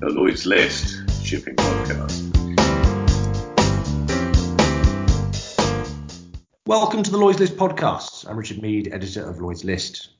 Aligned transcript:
the 0.00 0.08
Lloyd's 0.08 0.46
List 0.46 0.96
shipping 1.22 1.54
podcast. 1.56 2.34
Welcome 6.64 7.02
to 7.02 7.10
the 7.10 7.18
Lloyd's 7.18 7.38
List 7.38 7.58
podcast. 7.58 8.26
I'm 8.26 8.38
Richard 8.38 8.62
Meade, 8.62 8.88
editor 8.94 9.28
of 9.28 9.42
Lloyd's 9.42 9.62
List. 9.62 10.12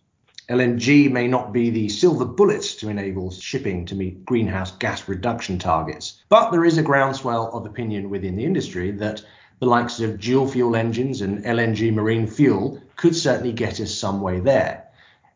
LNG 0.50 1.10
may 1.10 1.26
not 1.26 1.54
be 1.54 1.70
the 1.70 1.88
silver 1.88 2.26
bullet 2.26 2.62
to 2.80 2.90
enable 2.90 3.30
shipping 3.30 3.86
to 3.86 3.94
meet 3.94 4.22
greenhouse 4.26 4.72
gas 4.72 5.08
reduction 5.08 5.58
targets, 5.58 6.24
but 6.28 6.50
there 6.50 6.66
is 6.66 6.76
a 6.76 6.82
groundswell 6.82 7.50
of 7.54 7.64
opinion 7.64 8.10
within 8.10 8.36
the 8.36 8.44
industry 8.44 8.90
that 8.90 9.22
the 9.60 9.66
likes 9.66 9.98
of 10.00 10.20
dual 10.20 10.46
fuel 10.46 10.76
engines 10.76 11.22
and 11.22 11.42
LNG 11.44 11.90
marine 11.90 12.26
fuel 12.26 12.78
could 12.96 13.16
certainly 13.16 13.52
get 13.52 13.80
us 13.80 13.94
some 13.94 14.20
way 14.20 14.40
there. 14.40 14.89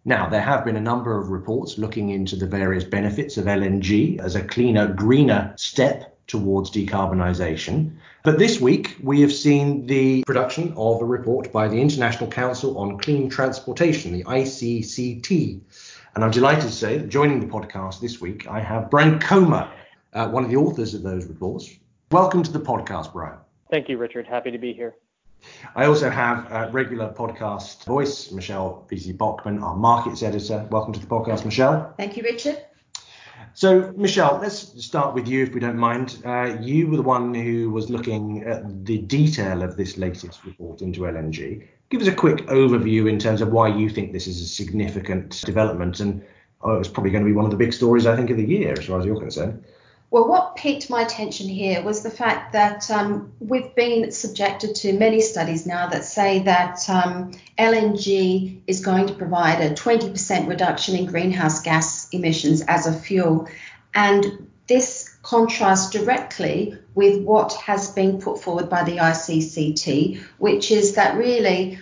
Now, 0.07 0.29
there 0.29 0.43
have 0.43 0.66
been 0.66 0.77
a 0.77 0.82
number 0.82 1.18
of 1.18 1.30
reports 1.30 1.79
looking 1.79 2.11
into 2.11 2.36
the 2.36 2.46
various 2.46 2.84
benefits 2.84 3.39
of 3.39 3.46
LNG 3.46 4.18
as 4.18 4.35
a 4.35 4.45
cleaner, 4.45 4.86
greener 4.86 5.54
step 5.57 6.14
towards 6.26 6.71
decarbonisation. 6.71 7.96
But 8.22 8.39
this 8.39 8.61
week, 8.61 8.96
we 9.03 9.22
have 9.22 9.32
seen 9.32 9.86
the 9.86 10.22
production 10.25 10.75
of 10.76 11.00
a 11.00 11.07
report 11.07 11.53
by 11.53 11.68
the 11.68 11.81
International 11.81 12.29
Council 12.31 12.76
on 12.76 12.98
Clean 12.98 13.31
Transportation, 13.31 14.12
the 14.12 14.25
ICCT. 14.25 15.61
And 16.14 16.23
I'm 16.23 16.31
delighted 16.31 16.64
to 16.64 16.71
say 16.71 16.98
that 16.98 17.09
joining 17.09 17.40
the 17.40 17.46
podcast 17.46 18.00
this 18.00 18.21
week, 18.21 18.46
I 18.46 18.61
have 18.61 18.90
Brian 18.90 19.18
Comer, 19.18 19.71
uh, 20.12 20.29
one 20.29 20.45
of 20.45 20.50
the 20.50 20.57
authors 20.57 20.93
of 20.93 21.03
those 21.03 21.25
reports. 21.25 21.71
Welcome 22.11 22.43
to 22.43 22.53
the 22.53 22.61
podcast, 22.61 23.14
Brian. 23.14 23.39
Thank 23.71 23.89
you, 23.89 23.96
Richard. 23.96 24.26
Happy 24.26 24.50
to 24.50 24.59
be 24.59 24.75
here. 24.75 24.96
I 25.75 25.86
also 25.86 26.11
have 26.11 26.50
a 26.50 26.71
regular 26.71 27.12
podcast 27.12 27.84
voice, 27.84 28.30
Michelle 28.30 28.86
Wiese 28.90 29.12
Bockmann, 29.12 29.62
our 29.62 29.76
markets 29.76 30.22
editor. 30.22 30.67
Welcome 30.70 30.93
to 30.93 31.00
the 31.00 31.07
podcast, 31.07 31.44
Michelle. 31.44 31.93
Thank 31.96 32.17
you, 32.17 32.22
Richard. 32.22 32.64
So, 33.56 33.92
Michelle, 33.97 34.39
let's 34.42 34.84
start 34.84 35.14
with 35.14 35.28
you, 35.28 35.45
if 35.45 35.55
we 35.55 35.61
don't 35.61 35.77
mind. 35.77 36.20
Uh, 36.25 36.56
you 36.61 36.89
were 36.89 36.97
the 36.97 37.03
one 37.03 37.33
who 37.33 37.70
was 37.70 37.89
looking 37.89 38.42
at 38.42 38.84
the 38.84 38.98
detail 38.98 39.62
of 39.62 39.77
this 39.77 39.97
latest 39.97 40.45
report 40.45 40.83
into 40.83 41.03
LNG. 41.03 41.67
Give 41.89 42.03
us 42.03 42.09
a 42.09 42.15
quick 42.15 42.39
overview 42.47 43.09
in 43.09 43.19
terms 43.19 43.41
of 43.41 43.53
why 43.53 43.69
you 43.69 43.89
think 43.89 44.12
this 44.12 44.27
is 44.27 44.41
a 44.41 44.47
significant 44.47 45.42
development, 45.42 46.00
and 46.00 46.25
oh, 46.62 46.78
it's 46.78 46.89
probably 46.89 47.12
going 47.12 47.25
to 47.25 47.31
be 47.31 47.34
one 47.34 47.45
of 47.45 47.53
the 47.53 47.56
big 47.56 47.72
stories, 47.72 48.06
I 48.06 48.17
think, 48.17 48.31
of 48.31 48.37
the 48.37 48.45
year, 48.45 48.72
as 48.77 48.87
far 48.87 48.98
as 48.98 49.06
you're 49.06 49.20
concerned. 49.20 49.65
Well, 50.15 50.29
what 50.29 50.55
piqued 50.55 50.91
my 50.91 51.03
attention 51.03 51.48
here 51.48 51.83
was 51.83 52.05
the 52.05 52.09
fact 52.09 52.53
that 52.53 52.89
um, 52.89 53.33
we've 53.41 53.75
been 53.75 54.12
subjected 54.12 54.77
to 54.77 54.93
many 54.93 55.21
studies 55.21 55.67
now 55.67 55.89
that 55.89 56.05
say 56.05 56.39
that 56.45 56.89
um, 56.89 57.33
LNG 57.59 58.61
is 58.69 58.79
going 58.79 59.09
to 59.09 59.15
provide 59.15 59.61
a 59.61 59.75
20% 59.75 60.47
reduction 60.47 60.95
in 60.95 61.06
greenhouse 61.06 61.62
gas 61.62 62.09
emissions 62.11 62.62
as 62.69 62.87
a 62.87 62.93
fuel. 62.93 63.48
And 63.93 64.48
this 64.69 65.17
contrasts 65.25 65.91
directly 65.91 66.78
with 66.95 67.21
what 67.25 67.55
has 67.55 67.91
been 67.91 68.21
put 68.21 68.41
forward 68.41 68.71
by 68.71 68.84
the 68.84 68.99
ICCT, 68.99 70.23
which 70.39 70.71
is 70.71 70.95
that 70.95 71.17
really 71.17 71.81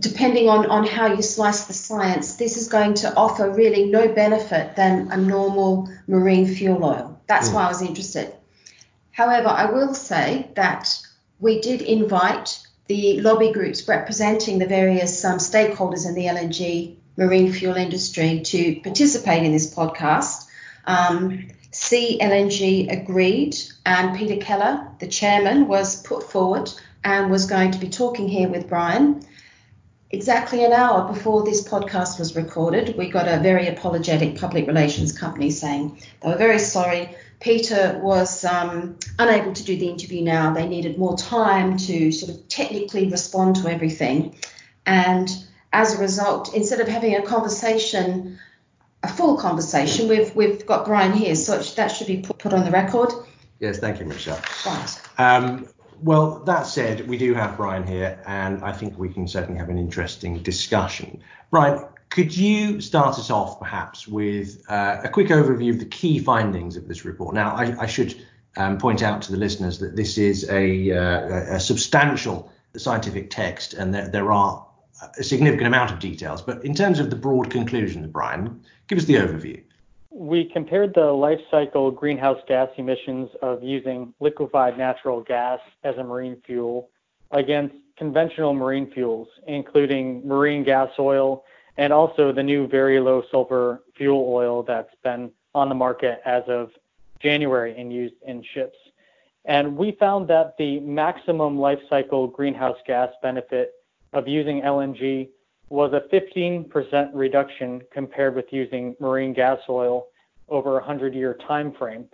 depending 0.00 0.48
on, 0.48 0.66
on 0.66 0.84
how 0.84 1.14
you 1.14 1.22
slice 1.22 1.66
the 1.66 1.74
science, 1.74 2.34
this 2.34 2.56
is 2.56 2.66
going 2.66 2.94
to 2.94 3.14
offer 3.14 3.48
really 3.48 3.84
no 3.84 4.08
benefit 4.08 4.74
than 4.74 5.12
a 5.12 5.16
normal 5.16 5.88
marine 6.08 6.46
fuel 6.46 6.84
oil. 6.84 7.11
That's 7.32 7.48
mm. 7.48 7.54
why 7.54 7.64
I 7.64 7.68
was 7.68 7.80
interested. 7.80 8.30
However, 9.10 9.48
I 9.48 9.64
will 9.70 9.94
say 9.94 10.50
that 10.54 11.00
we 11.40 11.62
did 11.62 11.80
invite 11.80 12.60
the 12.88 13.22
lobby 13.22 13.52
groups 13.52 13.88
representing 13.88 14.58
the 14.58 14.66
various 14.66 15.24
um, 15.24 15.38
stakeholders 15.38 16.06
in 16.06 16.14
the 16.14 16.26
LNG 16.26 16.96
marine 17.16 17.50
fuel 17.50 17.76
industry 17.76 18.40
to 18.40 18.80
participate 18.80 19.44
in 19.44 19.52
this 19.52 19.74
podcast. 19.74 20.46
Um, 20.86 21.48
SEA-LNG 21.70 22.92
agreed, 22.92 23.56
and 23.86 24.14
Peter 24.14 24.36
Keller, 24.36 24.88
the 24.98 25.06
chairman, 25.06 25.68
was 25.68 26.02
put 26.02 26.30
forward 26.30 26.70
and 27.02 27.30
was 27.30 27.46
going 27.46 27.70
to 27.70 27.78
be 27.78 27.88
talking 27.88 28.28
here 28.28 28.48
with 28.50 28.68
Brian. 28.68 29.24
Exactly 30.14 30.62
an 30.62 30.74
hour 30.74 31.10
before 31.10 31.42
this 31.42 31.66
podcast 31.66 32.18
was 32.18 32.36
recorded, 32.36 32.98
we 32.98 33.08
got 33.08 33.26
a 33.26 33.38
very 33.38 33.66
apologetic 33.66 34.36
public 34.36 34.66
relations 34.66 35.10
company 35.10 35.50
saying 35.50 36.02
they 36.20 36.28
were 36.28 36.36
very 36.36 36.58
sorry. 36.58 37.16
Peter 37.40 37.98
was 38.02 38.44
um, 38.44 38.98
unable 39.18 39.54
to 39.54 39.64
do 39.64 39.74
the 39.74 39.88
interview 39.88 40.22
now. 40.22 40.52
They 40.52 40.68
needed 40.68 40.98
more 40.98 41.16
time 41.16 41.78
to 41.78 42.12
sort 42.12 42.30
of 42.30 42.46
technically 42.48 43.08
respond 43.08 43.56
to 43.56 43.72
everything. 43.72 44.36
And 44.84 45.30
as 45.72 45.94
a 45.94 45.98
result, 45.98 46.54
instead 46.54 46.80
of 46.80 46.88
having 46.88 47.16
a 47.16 47.22
conversation, 47.22 48.38
a 49.02 49.08
full 49.08 49.38
conversation, 49.38 50.08
we've, 50.08 50.36
we've 50.36 50.66
got 50.66 50.84
Brian 50.84 51.14
here. 51.14 51.34
So 51.34 51.58
that 51.58 51.88
should 51.88 52.06
be 52.06 52.18
put, 52.18 52.38
put 52.38 52.52
on 52.52 52.66
the 52.66 52.70
record. 52.70 53.14
Yes, 53.60 53.78
thank 53.78 53.98
you, 53.98 54.04
Michelle. 54.04 54.40
Right. 54.66 55.00
Um, 55.16 55.68
well, 56.02 56.40
that 56.44 56.66
said, 56.66 57.08
we 57.08 57.16
do 57.16 57.34
have 57.34 57.56
Brian 57.56 57.86
here, 57.86 58.20
and 58.26 58.62
I 58.64 58.72
think 58.72 58.98
we 58.98 59.08
can 59.08 59.28
certainly 59.28 59.58
have 59.58 59.68
an 59.68 59.78
interesting 59.78 60.42
discussion. 60.42 61.22
Brian, 61.50 61.84
could 62.10 62.36
you 62.36 62.80
start 62.80 63.18
us 63.18 63.30
off 63.30 63.58
perhaps 63.58 64.08
with 64.08 64.62
uh, 64.68 65.00
a 65.04 65.08
quick 65.08 65.28
overview 65.28 65.70
of 65.70 65.78
the 65.78 65.86
key 65.86 66.18
findings 66.18 66.76
of 66.76 66.88
this 66.88 67.04
report? 67.04 67.34
Now, 67.34 67.54
I, 67.54 67.74
I 67.80 67.86
should 67.86 68.20
um, 68.56 68.78
point 68.78 69.02
out 69.02 69.22
to 69.22 69.32
the 69.32 69.38
listeners 69.38 69.78
that 69.78 69.96
this 69.96 70.18
is 70.18 70.48
a, 70.50 70.90
uh, 70.90 71.56
a 71.56 71.60
substantial 71.60 72.52
scientific 72.76 73.30
text, 73.30 73.74
and 73.74 73.94
there, 73.94 74.08
there 74.08 74.32
are 74.32 74.66
a 75.18 75.22
significant 75.22 75.66
amount 75.66 75.90
of 75.90 76.00
details. 76.00 76.42
But 76.42 76.64
in 76.64 76.74
terms 76.74 76.98
of 76.98 77.10
the 77.10 77.16
broad 77.16 77.50
conclusions, 77.50 78.08
Brian, 78.08 78.62
give 78.88 78.98
us 78.98 79.04
the 79.04 79.14
overview 79.14 79.62
we 80.14 80.44
compared 80.44 80.94
the 80.94 81.06
life 81.06 81.40
cycle 81.50 81.90
greenhouse 81.90 82.40
gas 82.46 82.68
emissions 82.76 83.30
of 83.40 83.62
using 83.62 84.12
liquefied 84.20 84.76
natural 84.76 85.22
gas 85.22 85.58
as 85.84 85.96
a 85.96 86.04
marine 86.04 86.36
fuel 86.44 86.90
against 87.30 87.74
conventional 87.96 88.52
marine 88.52 88.90
fuels, 88.92 89.28
including 89.46 90.26
marine 90.26 90.64
gas 90.64 90.90
oil 90.98 91.44
and 91.78 91.92
also 91.92 92.32
the 92.32 92.42
new 92.42 92.66
very 92.66 93.00
low 93.00 93.22
sulfur 93.30 93.82
fuel 93.96 94.26
oil 94.28 94.62
that's 94.62 94.94
been 95.02 95.30
on 95.54 95.68
the 95.68 95.74
market 95.74 96.20
as 96.24 96.42
of 96.46 96.70
January 97.20 97.78
and 97.78 97.92
used 97.92 98.14
in 98.26 98.42
ships. 98.54 98.76
And 99.44 99.76
we 99.76 99.92
found 99.92 100.28
that 100.28 100.54
the 100.58 100.80
maximum 100.80 101.58
life 101.58 101.80
cycle 101.88 102.26
greenhouse 102.26 102.76
gas 102.86 103.10
benefit 103.22 103.72
of 104.12 104.28
using 104.28 104.60
LNG 104.62 105.28
was 105.72 105.94
a 105.94 106.14
15% 106.14 107.10
reduction 107.14 107.80
compared 107.90 108.34
with 108.34 108.44
using 108.50 108.94
marine 109.00 109.32
gas 109.32 109.58
oil 109.70 110.08
over 110.50 110.78
a 110.78 110.82
100-year 110.82 111.38
time 111.48 111.72
frame. 111.72 112.04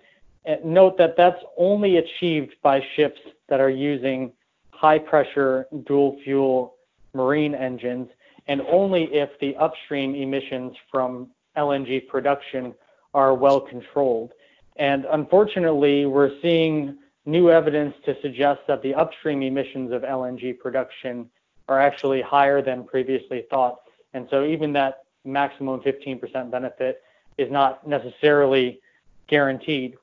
And 0.44 0.64
note 0.64 0.96
that 0.98 1.16
that's 1.16 1.42
only 1.56 1.96
achieved 1.96 2.54
by 2.62 2.80
ships 2.94 3.18
that 3.48 3.58
are 3.58 3.68
using 3.68 4.32
high-pressure 4.70 5.66
dual-fuel 5.86 6.76
marine 7.14 7.52
engines, 7.56 8.08
and 8.46 8.62
only 8.70 9.12
if 9.12 9.30
the 9.40 9.56
upstream 9.56 10.14
emissions 10.14 10.76
from 10.88 11.28
LNG 11.56 12.06
production 12.06 12.72
are 13.12 13.34
well 13.34 13.60
controlled. 13.60 14.30
And 14.76 15.04
unfortunately, 15.10 16.06
we're 16.06 16.40
seeing 16.40 16.96
new 17.26 17.50
evidence 17.50 17.96
to 18.04 18.14
suggest 18.22 18.60
that 18.68 18.82
the 18.82 18.94
upstream 18.94 19.42
emissions 19.42 19.90
of 19.90 20.02
LNG 20.02 20.56
production 20.60 21.28
are 21.68 21.80
actually 21.80 22.22
higher 22.22 22.62
than 22.62 22.84
previously 22.84 23.44
thought. 23.50 23.80
And 24.14 24.26
so 24.30 24.44
even 24.44 24.72
that 24.72 25.04
maximum 25.24 25.80
15% 25.80 26.50
benefit 26.50 27.02
is 27.36 27.50
not 27.50 27.86
necessarily 27.86 28.80
guaranteed. 29.26 29.96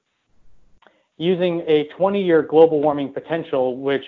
Using 1.17 1.63
a 1.67 1.85
20 1.97 2.23
year 2.23 2.41
global 2.41 2.81
warming 2.81 3.11
potential, 3.11 3.77
which 3.77 4.05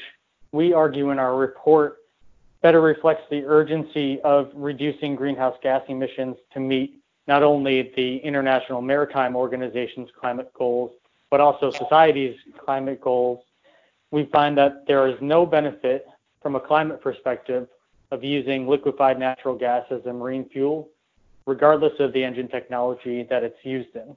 we 0.52 0.74
argue 0.74 1.12
in 1.12 1.20
our 1.20 1.36
report 1.36 1.98
better 2.62 2.82
reflects 2.82 3.24
the 3.30 3.44
urgency 3.46 4.20
of 4.22 4.52
reducing 4.54 5.16
greenhouse 5.16 5.56
gas 5.62 5.84
emissions 5.88 6.38
to 6.54 6.60
meet 6.60 7.00
not 7.28 7.44
only 7.44 7.92
the 7.96 8.18
International 8.18 8.82
Maritime 8.82 9.36
Organization's 9.36 10.10
climate 10.20 10.52
goals, 10.54 10.92
but 11.30 11.42
also 11.42 11.72
society's 11.72 12.38
climate 12.58 13.02
goals, 13.02 13.44
we 14.12 14.26
find 14.26 14.58
that 14.58 14.88
there 14.88 15.08
is 15.08 15.18
no 15.22 15.46
benefit 15.46 16.08
from 16.42 16.56
a 16.56 16.60
climate 16.60 17.02
perspective 17.02 17.68
of 18.12 18.24
using 18.24 18.68
liquefied 18.68 19.20
natural 19.20 19.56
gas 19.56 19.86
as 19.92 20.06
a 20.06 20.14
marine 20.14 20.48
fuel, 20.50 20.90
regardless 21.46 21.94
of 22.00 22.14
the 22.14 22.24
engine 22.24 22.48
technology 22.48 23.24
that 23.30 23.44
it's 23.44 23.64
used 23.64 23.96
in. 23.96 24.16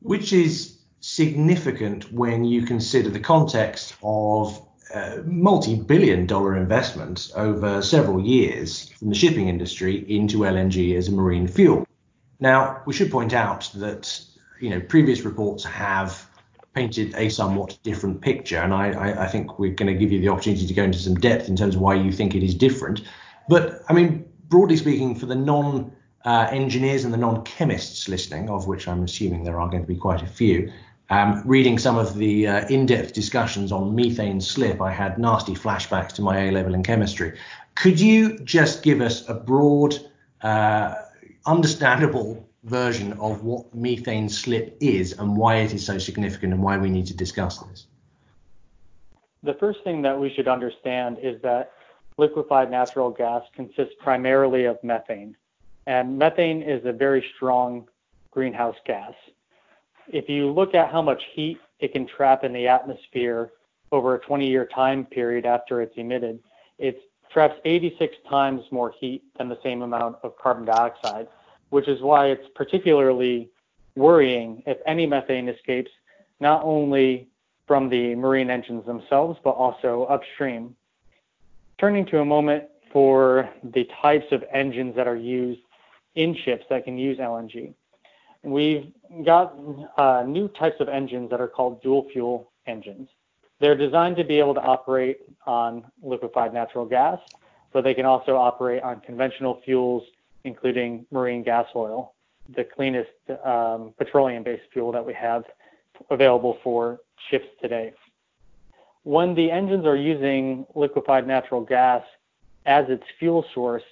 Which 0.00 0.32
is 0.32 0.78
significant 1.00 2.12
when 2.12 2.44
you 2.44 2.62
consider 2.62 3.10
the 3.10 3.20
context 3.20 3.94
of 4.02 4.60
uh, 4.94 5.18
multi-billion 5.24 6.26
dollar 6.26 6.56
investment 6.56 7.32
over 7.34 7.82
several 7.82 8.20
years 8.20 8.90
from 8.90 9.08
the 9.08 9.14
shipping 9.14 9.48
industry 9.48 10.04
into 10.08 10.38
LNG 10.38 10.96
as 10.96 11.08
a 11.08 11.12
marine 11.12 11.48
fuel. 11.48 11.86
Now, 12.38 12.82
we 12.86 12.92
should 12.92 13.10
point 13.10 13.32
out 13.32 13.70
that 13.74 14.20
you 14.60 14.70
know 14.70 14.80
previous 14.80 15.22
reports 15.22 15.64
have 15.64 16.28
painted 16.76 17.14
a 17.16 17.30
somewhat 17.30 17.78
different 17.82 18.20
picture. 18.20 18.58
And 18.58 18.72
I, 18.74 18.90
I, 18.90 19.24
I 19.24 19.28
think 19.28 19.58
we're 19.58 19.72
going 19.72 19.92
to 19.92 19.98
give 19.98 20.12
you 20.12 20.20
the 20.20 20.28
opportunity 20.28 20.66
to 20.66 20.74
go 20.74 20.84
into 20.84 20.98
some 20.98 21.14
depth 21.14 21.48
in 21.48 21.56
terms 21.56 21.74
of 21.74 21.80
why 21.80 21.94
you 21.94 22.12
think 22.12 22.34
it 22.34 22.42
is 22.42 22.54
different. 22.54 23.00
But 23.48 23.80
I 23.88 23.94
mean, 23.94 24.28
broadly 24.48 24.76
speaking, 24.76 25.14
for 25.14 25.24
the 25.24 25.34
non 25.34 25.90
uh, 26.26 26.48
engineers 26.50 27.04
and 27.04 27.14
the 27.14 27.18
non-chemists 27.18 28.08
listening, 28.08 28.50
of 28.50 28.66
which 28.66 28.86
I'm 28.88 29.02
assuming 29.04 29.44
there 29.44 29.58
are 29.58 29.68
going 29.68 29.82
to 29.82 29.88
be 29.88 29.96
quite 29.96 30.22
a 30.22 30.26
few, 30.26 30.70
um, 31.08 31.42
reading 31.46 31.78
some 31.78 31.96
of 31.96 32.16
the 32.16 32.46
uh, 32.46 32.68
in-depth 32.68 33.14
discussions 33.14 33.72
on 33.72 33.94
methane 33.94 34.40
slip, 34.40 34.80
I 34.82 34.92
had 34.92 35.18
nasty 35.18 35.54
flashbacks 35.54 36.12
to 36.14 36.22
my 36.22 36.40
A 36.40 36.50
level 36.50 36.74
in 36.74 36.82
chemistry. 36.82 37.38
Could 37.76 37.98
you 38.00 38.38
just 38.40 38.82
give 38.82 39.00
us 39.00 39.26
a 39.28 39.34
broad, 39.34 39.94
uh, 40.42 40.94
understandable 41.46 42.45
version 42.66 43.12
of 43.14 43.44
what 43.44 43.72
methane 43.74 44.28
slip 44.28 44.76
is 44.80 45.12
and 45.18 45.36
why 45.36 45.56
it 45.56 45.72
is 45.72 45.86
so 45.86 45.98
significant 45.98 46.52
and 46.52 46.62
why 46.62 46.76
we 46.76 46.90
need 46.90 47.06
to 47.06 47.16
discuss 47.16 47.58
this? 47.58 47.86
The 49.42 49.54
first 49.54 49.82
thing 49.84 50.02
that 50.02 50.18
we 50.18 50.32
should 50.34 50.48
understand 50.48 51.18
is 51.22 51.40
that 51.42 51.72
liquefied 52.18 52.70
natural 52.70 53.10
gas 53.10 53.42
consists 53.54 53.94
primarily 54.00 54.64
of 54.64 54.82
methane. 54.82 55.36
And 55.86 56.18
methane 56.18 56.62
is 56.62 56.84
a 56.84 56.92
very 56.92 57.24
strong 57.36 57.88
greenhouse 58.32 58.76
gas. 58.84 59.12
If 60.08 60.28
you 60.28 60.50
look 60.50 60.74
at 60.74 60.90
how 60.90 61.02
much 61.02 61.22
heat 61.32 61.58
it 61.78 61.92
can 61.92 62.06
trap 62.06 62.42
in 62.42 62.52
the 62.52 62.66
atmosphere 62.66 63.52
over 63.92 64.16
a 64.16 64.18
20 64.18 64.48
year 64.48 64.66
time 64.66 65.04
period 65.04 65.46
after 65.46 65.80
it's 65.80 65.96
emitted, 65.96 66.40
it 66.78 67.00
traps 67.30 67.54
86 67.64 68.16
times 68.28 68.62
more 68.72 68.92
heat 68.98 69.22
than 69.38 69.48
the 69.48 69.58
same 69.62 69.82
amount 69.82 70.16
of 70.22 70.36
carbon 70.38 70.64
dioxide, 70.64 71.28
which 71.70 71.88
is 71.88 72.00
why 72.00 72.26
it's 72.26 72.46
particularly 72.54 73.50
worrying 73.94 74.62
if 74.66 74.78
any 74.86 75.06
methane 75.06 75.48
escapes 75.48 75.90
not 76.40 76.62
only 76.64 77.28
from 77.66 77.88
the 77.88 78.14
marine 78.14 78.50
engines 78.50 78.84
themselves, 78.86 79.38
but 79.42 79.50
also 79.50 80.04
upstream. 80.04 80.76
Turning 81.78 82.06
to 82.06 82.20
a 82.20 82.24
moment 82.24 82.64
for 82.92 83.48
the 83.62 83.88
types 84.00 84.26
of 84.30 84.44
engines 84.52 84.94
that 84.96 85.08
are 85.08 85.16
used 85.16 85.60
in 86.14 86.34
ships 86.44 86.64
that 86.70 86.84
can 86.84 86.96
use 86.96 87.18
LNG. 87.18 87.74
We've 88.42 88.92
got 89.24 89.54
uh, 89.98 90.24
new 90.26 90.48
types 90.48 90.76
of 90.80 90.88
engines 90.88 91.30
that 91.30 91.40
are 91.40 91.48
called 91.48 91.82
dual 91.82 92.06
fuel 92.12 92.52
engines. 92.66 93.08
They're 93.60 93.76
designed 93.76 94.16
to 94.16 94.24
be 94.24 94.38
able 94.38 94.54
to 94.54 94.60
operate 94.60 95.20
on 95.46 95.84
liquefied 96.02 96.54
natural 96.54 96.86
gas, 96.86 97.18
but 97.72 97.82
they 97.82 97.94
can 97.94 98.06
also 98.06 98.36
operate 98.36 98.82
on 98.82 99.00
conventional 99.00 99.60
fuels, 99.64 100.04
including 100.46 101.04
marine 101.10 101.42
gas 101.42 101.66
oil, 101.74 102.14
the 102.54 102.64
cleanest 102.64 103.10
um, 103.44 103.92
petroleum 103.98 104.42
based 104.42 104.62
fuel 104.72 104.92
that 104.92 105.04
we 105.04 105.12
have 105.12 105.44
available 106.10 106.58
for 106.62 107.00
ships 107.28 107.48
today. 107.60 107.92
When 109.02 109.34
the 109.34 109.50
engines 109.50 109.84
are 109.84 109.96
using 109.96 110.66
liquefied 110.74 111.26
natural 111.26 111.60
gas 111.60 112.02
as 112.64 112.86
its 112.88 113.04
fuel 113.18 113.44
source, 113.54 113.82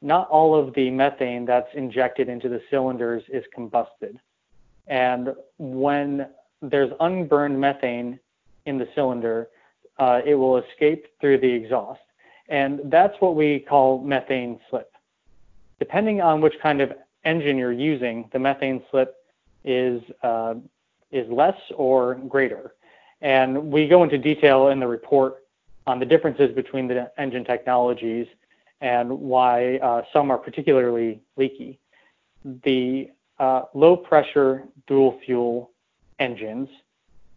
not 0.00 0.28
all 0.28 0.54
of 0.54 0.74
the 0.74 0.90
methane 0.90 1.44
that's 1.44 1.68
injected 1.74 2.28
into 2.28 2.48
the 2.48 2.60
cylinders 2.70 3.22
is 3.28 3.44
combusted. 3.56 4.16
And 4.88 5.34
when 5.58 6.26
there's 6.60 6.92
unburned 7.00 7.58
methane 7.60 8.18
in 8.66 8.78
the 8.78 8.88
cylinder, 8.94 9.48
uh, 9.98 10.20
it 10.24 10.34
will 10.34 10.56
escape 10.58 11.06
through 11.20 11.38
the 11.38 11.52
exhaust. 11.52 12.00
And 12.48 12.80
that's 12.86 13.14
what 13.20 13.36
we 13.36 13.60
call 13.60 14.02
methane 14.02 14.58
slip. 14.68 14.91
Depending 15.82 16.20
on 16.20 16.40
which 16.40 16.54
kind 16.62 16.80
of 16.80 16.92
engine 17.24 17.58
you're 17.58 17.72
using, 17.72 18.30
the 18.32 18.38
methane 18.38 18.84
slip 18.88 19.16
is, 19.64 20.00
uh, 20.22 20.54
is 21.10 21.28
less 21.28 21.56
or 21.74 22.14
greater. 22.28 22.74
And 23.20 23.72
we 23.72 23.88
go 23.88 24.04
into 24.04 24.16
detail 24.16 24.68
in 24.68 24.78
the 24.78 24.86
report 24.86 25.42
on 25.88 25.98
the 25.98 26.06
differences 26.06 26.54
between 26.54 26.86
the 26.86 27.10
engine 27.18 27.44
technologies 27.44 28.28
and 28.80 29.10
why 29.10 29.78
uh, 29.78 30.02
some 30.12 30.30
are 30.30 30.38
particularly 30.38 31.20
leaky. 31.36 31.80
The 32.62 33.10
uh, 33.40 33.62
low 33.74 33.96
pressure 33.96 34.62
dual 34.86 35.18
fuel 35.26 35.72
engines 36.20 36.68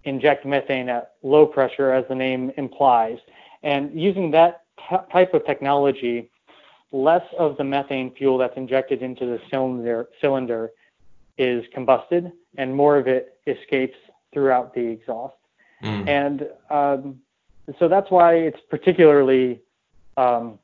inject 0.03 0.45
methane 0.45 0.87
at 0.87 1.13
low 1.23 1.47
pressure, 1.47 1.91
as 1.91 2.05
the 2.09 2.15
name 2.15 2.51
implies. 2.57 3.17
And 3.63 3.99
using 3.99 4.29
that 4.31 4.65
t- 4.87 4.97
type 5.11 5.33
of 5.33 5.43
technology, 5.47 6.29
less 6.95 7.25
of 7.37 7.57
the 7.57 7.63
methane 7.63 8.13
fuel 8.15 8.37
that's 8.37 8.55
injected 8.55 9.01
into 9.01 9.25
the 9.25 9.39
cylinder, 9.51 10.07
cylinder 10.21 10.71
is 11.37 11.65
combusted, 11.75 12.31
and 12.57 12.73
more 12.73 12.97
of 12.97 13.07
it 13.07 13.37
escapes 13.45 13.97
throughout 14.33 14.73
the 14.73 14.81
exhaust. 14.81 15.35
Mm. 15.83 16.07
And 16.07 16.47
um, 16.69 17.19
so 17.79 17.89
that's 17.89 18.09
why 18.09 18.35
it's 18.35 18.59
particularly 18.69 19.61
um, 20.15 20.57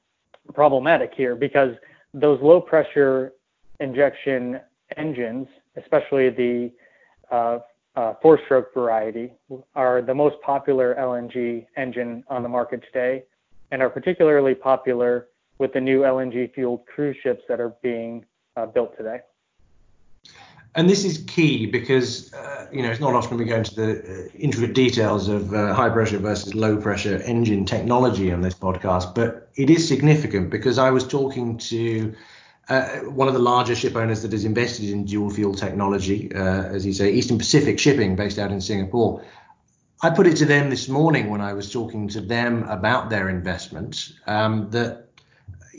problematic 0.53 1.13
here 1.13 1.35
because 1.35 1.75
those 2.13 2.39
low 2.41 2.61
pressure 2.61 3.33
injection 3.81 4.61
engines, 4.95 5.47
especially 5.75 6.29
the 6.29 6.71
uh, 7.29 7.59
uh, 7.97 8.13
four 8.21 8.39
stroke 8.45 8.73
variety, 8.73 9.33
are 9.75 10.01
the 10.01 10.13
most 10.13 10.35
popular 10.41 10.95
LNG 10.97 11.65
engine 11.75 12.23
on 12.29 12.41
the 12.41 12.49
market 12.49 12.81
today 12.85 13.23
and 13.71 13.81
are 13.81 13.89
particularly 13.89 14.55
popular 14.55 15.27
with 15.61 15.73
the 15.73 15.79
new 15.79 16.01
LNG 16.01 16.51
fueled 16.55 16.87
cruise 16.87 17.15
ships 17.21 17.43
that 17.47 17.61
are 17.61 17.75
being 17.83 18.25
uh, 18.57 18.65
built 18.65 18.97
today. 18.97 19.19
And 20.73 20.89
this 20.89 21.05
is 21.05 21.19
key 21.27 21.67
because 21.67 22.33
uh, 22.33 22.67
you 22.71 22.81
know 22.81 22.89
it's 22.89 22.99
not 22.99 23.13
often 23.13 23.37
we 23.37 23.45
go 23.45 23.57
into 23.57 23.75
the 23.75 23.89
uh, 23.99 24.29
intricate 24.33 24.73
details 24.73 25.27
of 25.27 25.53
uh, 25.53 25.73
high 25.73 25.89
pressure 25.89 26.17
versus 26.17 26.55
low 26.55 26.77
pressure 26.77 27.21
engine 27.23 27.65
technology 27.65 28.33
on 28.33 28.41
this 28.41 28.55
podcast, 28.55 29.13
but 29.13 29.49
it 29.55 29.69
is 29.69 29.87
significant 29.87 30.49
because 30.49 30.79
I 30.79 30.89
was 30.89 31.07
talking 31.07 31.57
to 31.57 32.15
uh, 32.69 32.87
one 33.21 33.27
of 33.27 33.33
the 33.35 33.39
larger 33.39 33.75
ship 33.75 33.95
owners 33.95 34.23
that 34.23 34.31
has 34.31 34.45
invested 34.45 34.89
in 34.89 35.05
dual 35.05 35.29
fuel 35.29 35.53
technology, 35.53 36.33
uh, 36.33 36.63
as 36.63 36.85
you 36.85 36.93
say, 36.93 37.11
Eastern 37.11 37.37
Pacific 37.37 37.77
Shipping, 37.77 38.15
based 38.15 38.39
out 38.39 38.51
in 38.51 38.61
Singapore. 38.61 39.23
I 40.01 40.09
put 40.09 40.25
it 40.25 40.37
to 40.37 40.45
them 40.45 40.71
this 40.71 40.87
morning 40.87 41.29
when 41.29 41.41
I 41.41 41.53
was 41.53 41.71
talking 41.71 42.07
to 42.07 42.21
them 42.21 42.63
about 42.63 43.11
their 43.11 43.29
investment 43.29 44.13
um, 44.25 44.71
that 44.71 45.10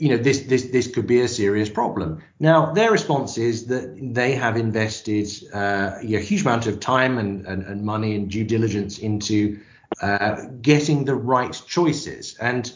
you 0.03 0.09
know 0.09 0.17
this 0.17 0.41
this 0.41 0.63
this 0.65 0.87
could 0.87 1.07
be 1.07 1.21
a 1.21 1.29
serious 1.29 1.69
problem. 1.69 2.21
Now 2.41 2.73
their 2.73 2.91
response 2.91 3.37
is 3.37 3.67
that 3.67 3.85
they 4.01 4.35
have 4.35 4.57
invested 4.57 5.29
uh, 5.53 5.91
a 6.01 6.19
huge 6.19 6.41
amount 6.41 6.67
of 6.67 6.81
time 6.81 7.17
and, 7.17 7.45
and, 7.47 7.63
and 7.63 7.85
money 7.85 8.13
and 8.13 8.29
due 8.29 8.43
diligence 8.43 8.99
into 8.99 9.61
uh, 10.01 10.41
getting 10.61 11.05
the 11.05 11.15
right 11.15 11.55
choices. 11.67 12.35
And 12.41 12.69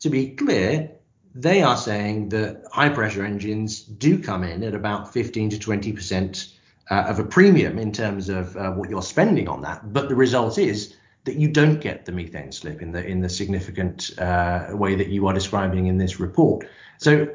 to 0.00 0.10
be 0.10 0.30
clear, 0.30 0.90
they 1.36 1.62
are 1.62 1.76
saying 1.76 2.30
that 2.30 2.64
high 2.72 2.88
pressure 2.88 3.24
engines 3.24 3.82
do 3.82 4.18
come 4.18 4.42
in 4.42 4.64
at 4.64 4.74
about 4.74 5.12
15 5.12 5.50
to 5.50 5.58
20 5.60 5.92
percent 5.92 6.48
uh, 6.90 7.04
of 7.06 7.20
a 7.20 7.24
premium 7.24 7.78
in 7.78 7.92
terms 7.92 8.28
of 8.28 8.56
uh, 8.56 8.72
what 8.72 8.90
you're 8.90 9.02
spending 9.02 9.46
on 9.46 9.62
that. 9.62 9.92
But 9.92 10.08
the 10.08 10.16
result 10.16 10.58
is 10.58 10.96
that 11.24 11.36
you 11.36 11.48
don't 11.48 11.80
get 11.80 12.04
the 12.04 12.12
methane 12.12 12.52
slip 12.52 12.82
in 12.82 12.92
the 12.92 13.04
in 13.04 13.20
the 13.20 13.28
significant 13.28 14.10
uh, 14.18 14.68
way 14.72 14.94
that 14.94 15.08
you 15.08 15.26
are 15.26 15.32
describing 15.34 15.86
in 15.86 15.98
this 15.98 16.18
report. 16.18 16.66
So 16.98 17.28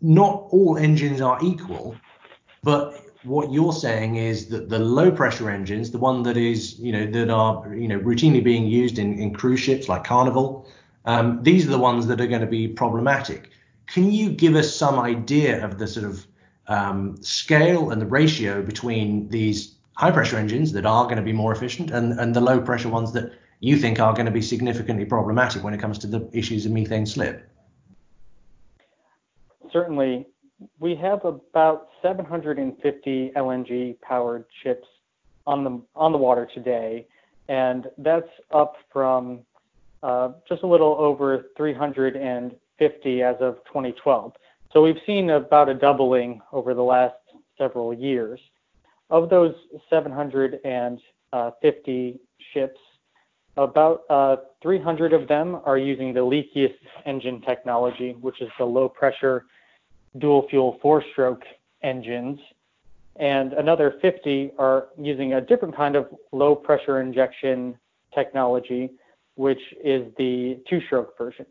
not 0.00 0.46
all 0.50 0.76
engines 0.78 1.20
are 1.20 1.38
equal, 1.42 1.96
but 2.62 3.00
what 3.24 3.52
you're 3.52 3.72
saying 3.72 4.16
is 4.16 4.46
that 4.48 4.68
the 4.68 4.78
low 4.78 5.10
pressure 5.10 5.50
engines, 5.50 5.90
the 5.90 5.98
one 5.98 6.22
that 6.24 6.36
is 6.36 6.78
you 6.78 6.92
know 6.92 7.06
that 7.06 7.30
are 7.30 7.74
you 7.74 7.88
know 7.88 7.98
routinely 8.00 8.42
being 8.42 8.66
used 8.66 8.98
in, 8.98 9.18
in 9.18 9.34
cruise 9.34 9.60
ships 9.60 9.88
like 9.88 10.04
Carnival, 10.04 10.66
um, 11.04 11.42
these 11.42 11.66
are 11.66 11.70
the 11.70 11.78
ones 11.78 12.06
that 12.06 12.20
are 12.20 12.26
going 12.26 12.40
to 12.40 12.46
be 12.46 12.68
problematic. 12.68 13.50
Can 13.86 14.10
you 14.10 14.30
give 14.30 14.54
us 14.54 14.74
some 14.74 14.98
idea 14.98 15.64
of 15.64 15.78
the 15.78 15.86
sort 15.86 16.06
of 16.06 16.26
um, 16.68 17.16
scale 17.20 17.90
and 17.90 18.00
the 18.00 18.06
ratio 18.06 18.62
between 18.62 19.28
these 19.28 19.74
high 19.94 20.10
pressure 20.10 20.36
engines 20.36 20.72
that 20.72 20.86
are 20.86 21.04
going 21.04 21.16
to 21.16 21.22
be 21.22 21.32
more 21.32 21.52
efficient 21.52 21.90
and, 21.90 22.18
and 22.18 22.34
the 22.34 22.40
low 22.40 22.60
pressure 22.60 22.88
ones 22.88 23.12
that 23.12 23.32
you 23.60 23.76
think 23.76 24.00
are 24.00 24.12
going 24.12 24.26
to 24.26 24.32
be 24.32 24.42
significantly 24.42 25.04
problematic 25.04 25.62
when 25.62 25.72
it 25.72 25.78
comes 25.78 25.98
to 25.98 26.06
the 26.06 26.28
issues 26.32 26.66
of 26.66 26.72
methane 26.72 27.06
slip? 27.06 27.48
Certainly. 29.72 30.26
We 30.78 30.94
have 30.96 31.24
about 31.24 31.88
750 32.02 33.32
LNG 33.36 34.00
powered 34.00 34.44
ships 34.62 34.86
on 35.46 35.64
the 35.64 35.80
on 35.96 36.12
the 36.12 36.18
water 36.18 36.48
today, 36.54 37.06
and 37.48 37.88
that's 37.98 38.28
up 38.52 38.76
from 38.92 39.40
uh, 40.02 40.30
just 40.48 40.62
a 40.62 40.66
little 40.66 40.94
over 40.98 41.46
350 41.56 43.22
as 43.22 43.36
of 43.40 43.56
2012. 43.66 44.32
So 44.72 44.82
we've 44.82 45.00
seen 45.06 45.30
about 45.30 45.68
a 45.68 45.74
doubling 45.74 46.40
over 46.52 46.74
the 46.74 46.82
last 46.82 47.14
several 47.58 47.92
years. 47.92 48.40
Of 49.12 49.28
those 49.28 49.54
750 49.90 52.20
ships, 52.54 52.80
about 53.58 54.04
uh, 54.08 54.36
300 54.62 55.12
of 55.12 55.28
them 55.28 55.60
are 55.66 55.76
using 55.76 56.14
the 56.14 56.20
leakiest 56.20 56.78
engine 57.04 57.42
technology, 57.42 58.16
which 58.22 58.40
is 58.40 58.48
the 58.58 58.64
low 58.64 58.88
pressure 58.88 59.44
dual 60.18 60.48
fuel 60.48 60.78
four 60.80 61.04
stroke 61.12 61.42
engines. 61.82 62.40
And 63.16 63.52
another 63.52 63.96
50 64.00 64.52
are 64.58 64.86
using 64.98 65.34
a 65.34 65.42
different 65.42 65.76
kind 65.76 65.94
of 65.94 66.08
low 66.32 66.54
pressure 66.54 67.02
injection 67.02 67.76
technology, 68.14 68.92
which 69.34 69.60
is 69.84 70.10
the 70.16 70.58
two 70.66 70.80
stroke 70.86 71.18
version. 71.18 71.44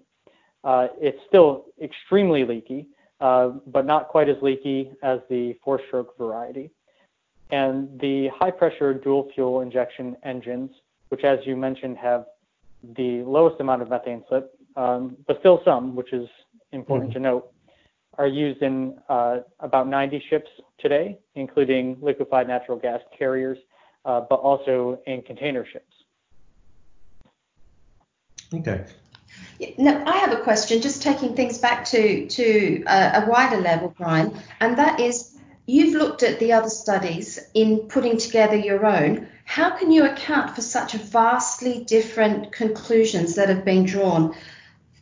Uh, 0.63 0.87
it's 0.99 1.19
still 1.27 1.65
extremely 1.79 2.43
leaky, 2.43 2.87
uh, 3.19 3.49
but 3.67 3.85
not 3.85 4.07
quite 4.07 4.29
as 4.29 4.37
leaky 4.41 4.89
as 5.03 5.19
the 5.29 5.55
four-stroke 5.63 6.17
variety. 6.17 6.71
And 7.51 7.99
the 7.99 8.29
high-pressure 8.29 8.95
dual-fuel 8.95 9.61
injection 9.61 10.15
engines, 10.23 10.71
which, 11.09 11.23
as 11.23 11.39
you 11.45 11.55
mentioned, 11.55 11.97
have 11.97 12.25
the 12.95 13.23
lowest 13.23 13.59
amount 13.59 13.81
of 13.81 13.89
methane 13.89 14.23
slip, 14.29 14.53
um, 14.75 15.17
but 15.27 15.39
still 15.39 15.61
some, 15.65 15.95
which 15.95 16.13
is 16.13 16.27
important 16.71 17.11
mm-hmm. 17.11 17.23
to 17.23 17.29
note, 17.29 17.53
are 18.17 18.27
used 18.27 18.61
in 18.61 18.97
uh, 19.09 19.39
about 19.59 19.87
90 19.87 20.23
ships 20.29 20.49
today, 20.79 21.17
including 21.35 21.97
liquefied 22.01 22.47
natural 22.47 22.77
gas 22.77 23.01
carriers, 23.17 23.57
uh, 24.05 24.21
but 24.29 24.35
also 24.35 24.99
in 25.05 25.21
container 25.21 25.65
ships. 25.65 25.85
Okay. 28.53 28.85
Now, 29.77 30.03
I 30.05 30.17
have 30.17 30.33
a 30.33 30.41
question, 30.41 30.81
just 30.81 31.01
taking 31.01 31.35
things 31.35 31.57
back 31.57 31.85
to, 31.85 32.27
to 32.27 32.83
a, 32.87 33.23
a 33.23 33.25
wider 33.29 33.57
level, 33.57 33.93
Brian, 33.97 34.37
and 34.59 34.77
that 34.77 34.99
is 34.99 35.30
you've 35.71 35.95
looked 35.95 36.21
at 36.21 36.37
the 36.39 36.51
other 36.51 36.69
studies 36.69 37.39
in 37.53 37.79
putting 37.87 38.17
together 38.17 38.57
your 38.57 38.85
own. 38.85 39.27
How 39.45 39.69
can 39.77 39.89
you 39.89 40.03
account 40.03 40.53
for 40.53 40.61
such 40.61 40.91
vastly 40.93 41.85
different 41.85 42.51
conclusions 42.51 43.35
that 43.35 43.47
have 43.47 43.63
been 43.63 43.85
drawn? 43.85 44.35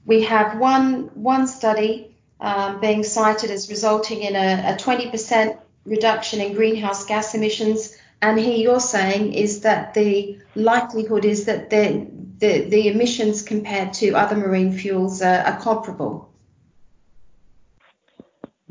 We 0.05 0.21
have 0.23 0.59
one, 0.59 1.09
one 1.15 1.47
study 1.47 2.15
um, 2.39 2.79
being 2.79 3.03
cited 3.03 3.49
as 3.49 3.69
resulting 3.69 4.21
in 4.21 4.35
a, 4.35 4.73
a 4.73 4.77
20% 4.77 5.57
reduction 5.85 6.39
in 6.39 6.53
greenhouse 6.53 7.05
gas 7.05 7.33
emissions, 7.33 7.97
and 8.21 8.39
here 8.39 8.57
you're 8.57 8.79
saying 8.79 9.33
is 9.33 9.61
that 9.61 9.95
the 9.95 10.37
likelihood 10.55 11.25
is 11.25 11.45
that 11.45 11.69
the 11.69 12.07
the, 12.39 12.61
the 12.69 12.87
emissions 12.87 13.41
compared 13.41 13.91
to 13.91 14.11
other 14.11 14.37
marine 14.37 14.71
fuels 14.71 15.21
are, 15.21 15.39
are 15.39 15.59
comparable? 15.59 16.28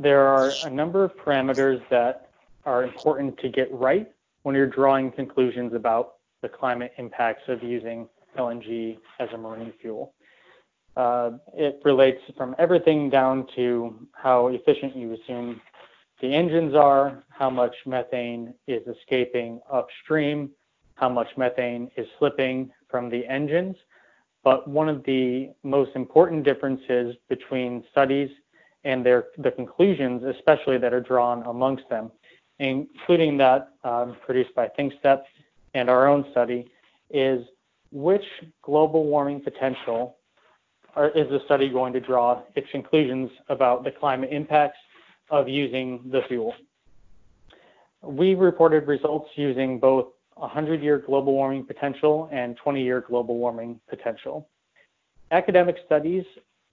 There 0.00 0.28
are 0.28 0.52
a 0.64 0.70
number 0.70 1.02
of 1.02 1.16
parameters 1.16 1.82
that 1.90 2.30
are 2.64 2.84
important 2.84 3.36
to 3.38 3.48
get 3.48 3.68
right 3.72 4.08
when 4.44 4.54
you're 4.54 4.68
drawing 4.68 5.10
conclusions 5.10 5.74
about 5.74 6.14
the 6.40 6.48
climate 6.48 6.92
impacts 6.98 7.42
of 7.48 7.64
using 7.64 8.08
LNG 8.38 8.98
as 9.18 9.28
a 9.34 9.36
marine 9.36 9.72
fuel. 9.80 10.14
Uh, 10.96 11.32
it 11.52 11.80
relates 11.84 12.20
from 12.36 12.54
everything 12.60 13.10
down 13.10 13.48
to 13.56 14.06
how 14.12 14.46
efficient 14.48 14.94
you 14.94 15.14
assume 15.14 15.60
the 16.20 16.32
engines 16.32 16.76
are, 16.76 17.24
how 17.30 17.50
much 17.50 17.74
methane 17.84 18.54
is 18.68 18.82
escaping 18.86 19.60
upstream, 19.72 20.50
how 20.94 21.08
much 21.08 21.28
methane 21.36 21.90
is 21.96 22.06
slipping 22.20 22.70
from 22.88 23.10
the 23.10 23.26
engines. 23.26 23.74
But 24.44 24.68
one 24.68 24.88
of 24.88 25.02
the 25.02 25.50
most 25.64 25.90
important 25.96 26.44
differences 26.44 27.16
between 27.28 27.82
studies 27.90 28.30
and 28.88 29.04
their 29.04 29.26
the 29.36 29.50
conclusions, 29.50 30.24
especially 30.24 30.78
that 30.78 30.94
are 30.94 31.00
drawn 31.00 31.42
amongst 31.44 31.86
them, 31.90 32.10
including 32.58 33.36
that 33.36 33.68
um, 33.84 34.16
produced 34.24 34.54
by 34.54 34.66
ThinkStep 34.78 35.22
and 35.74 35.90
our 35.90 36.08
own 36.08 36.24
study, 36.30 36.70
is 37.10 37.44
which 37.92 38.24
global 38.62 39.04
warming 39.04 39.40
potential 39.42 40.16
are, 40.96 41.10
is 41.10 41.28
the 41.28 41.40
study 41.44 41.68
going 41.68 41.92
to 41.92 42.00
draw 42.00 42.40
its 42.56 42.66
conclusions 42.70 43.30
about 43.50 43.84
the 43.84 43.90
climate 43.90 44.30
impacts 44.32 44.78
of 45.28 45.48
using 45.48 46.00
the 46.10 46.22
fuel. 46.26 46.54
We 48.02 48.34
reported 48.34 48.86
results 48.86 49.28
using 49.36 49.78
both 49.78 50.06
100 50.36 50.82
year 50.82 50.98
global 50.98 51.34
warming 51.34 51.66
potential 51.66 52.30
and 52.32 52.56
20 52.56 52.82
year 52.82 53.04
global 53.06 53.36
warming 53.36 53.80
potential. 53.90 54.48
Academic 55.30 55.76
studies 55.84 56.24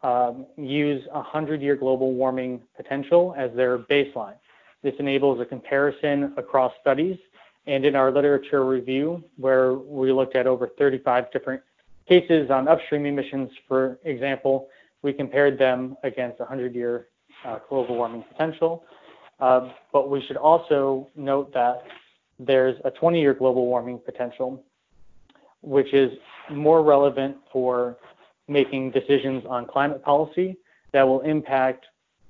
um, 0.05 0.45
use 0.55 1.03
100 1.11 1.61
year 1.61 1.75
global 1.75 2.13
warming 2.13 2.61
potential 2.77 3.33
as 3.35 3.51
their 3.55 3.79
baseline. 3.79 4.35
This 4.83 4.93
enables 4.99 5.41
a 5.41 5.45
comparison 5.45 6.31
across 6.37 6.71
studies. 6.79 7.17
And 7.65 7.83
in 7.83 7.95
our 7.95 8.11
literature 8.11 8.63
review, 8.63 9.23
where 9.37 9.73
we 9.73 10.11
looked 10.11 10.35
at 10.35 10.45
over 10.45 10.69
35 10.77 11.31
different 11.31 11.63
cases 12.07 12.51
on 12.51 12.67
upstream 12.67 13.07
emissions, 13.07 13.49
for 13.67 13.97
example, 14.03 14.67
we 15.01 15.11
compared 15.11 15.57
them 15.57 15.97
against 16.03 16.39
100 16.39 16.75
year 16.75 17.07
uh, 17.43 17.57
global 17.67 17.95
warming 17.95 18.23
potential. 18.31 18.83
Uh, 19.39 19.71
but 19.91 20.11
we 20.11 20.21
should 20.27 20.37
also 20.37 21.09
note 21.15 21.51
that 21.53 21.81
there's 22.37 22.75
a 22.85 22.91
20 22.91 23.19
year 23.19 23.33
global 23.33 23.65
warming 23.65 23.97
potential, 23.97 24.63
which 25.63 25.91
is 25.95 26.11
more 26.51 26.83
relevant 26.83 27.37
for 27.51 27.97
making 28.47 28.91
decisions 28.91 29.43
on 29.47 29.65
climate 29.65 30.03
policy 30.03 30.57
that 30.91 31.03
will 31.03 31.21
impact 31.21 31.85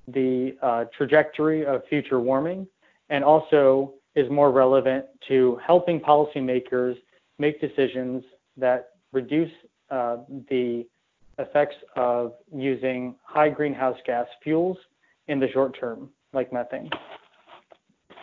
the 0.07 0.55
uh, 0.62 0.86
trajectory 0.95 1.65
of 1.65 1.84
future 1.88 2.19
warming 2.19 2.67
and 3.10 3.24
also 3.24 3.93
is 4.15 4.29
more 4.29 4.51
relevant 4.51 5.05
to 5.27 5.60
helping 5.65 6.00
policymakers 6.00 6.95
make 7.38 7.60
decisions 7.60 8.24
that 8.57 8.89
reduce 9.12 9.51
uh, 9.91 10.17
the 10.50 10.86
effects 11.38 11.75
of 11.95 12.34
using 12.53 13.15
high 13.24 13.50
greenhouse 13.50 13.98
gas 14.05 14.25
fuels 14.41 14.77
in 15.27 15.39
the 15.39 15.50
short 15.51 15.77
term, 15.77 16.10
like 16.34 16.53
methane. 16.53 16.89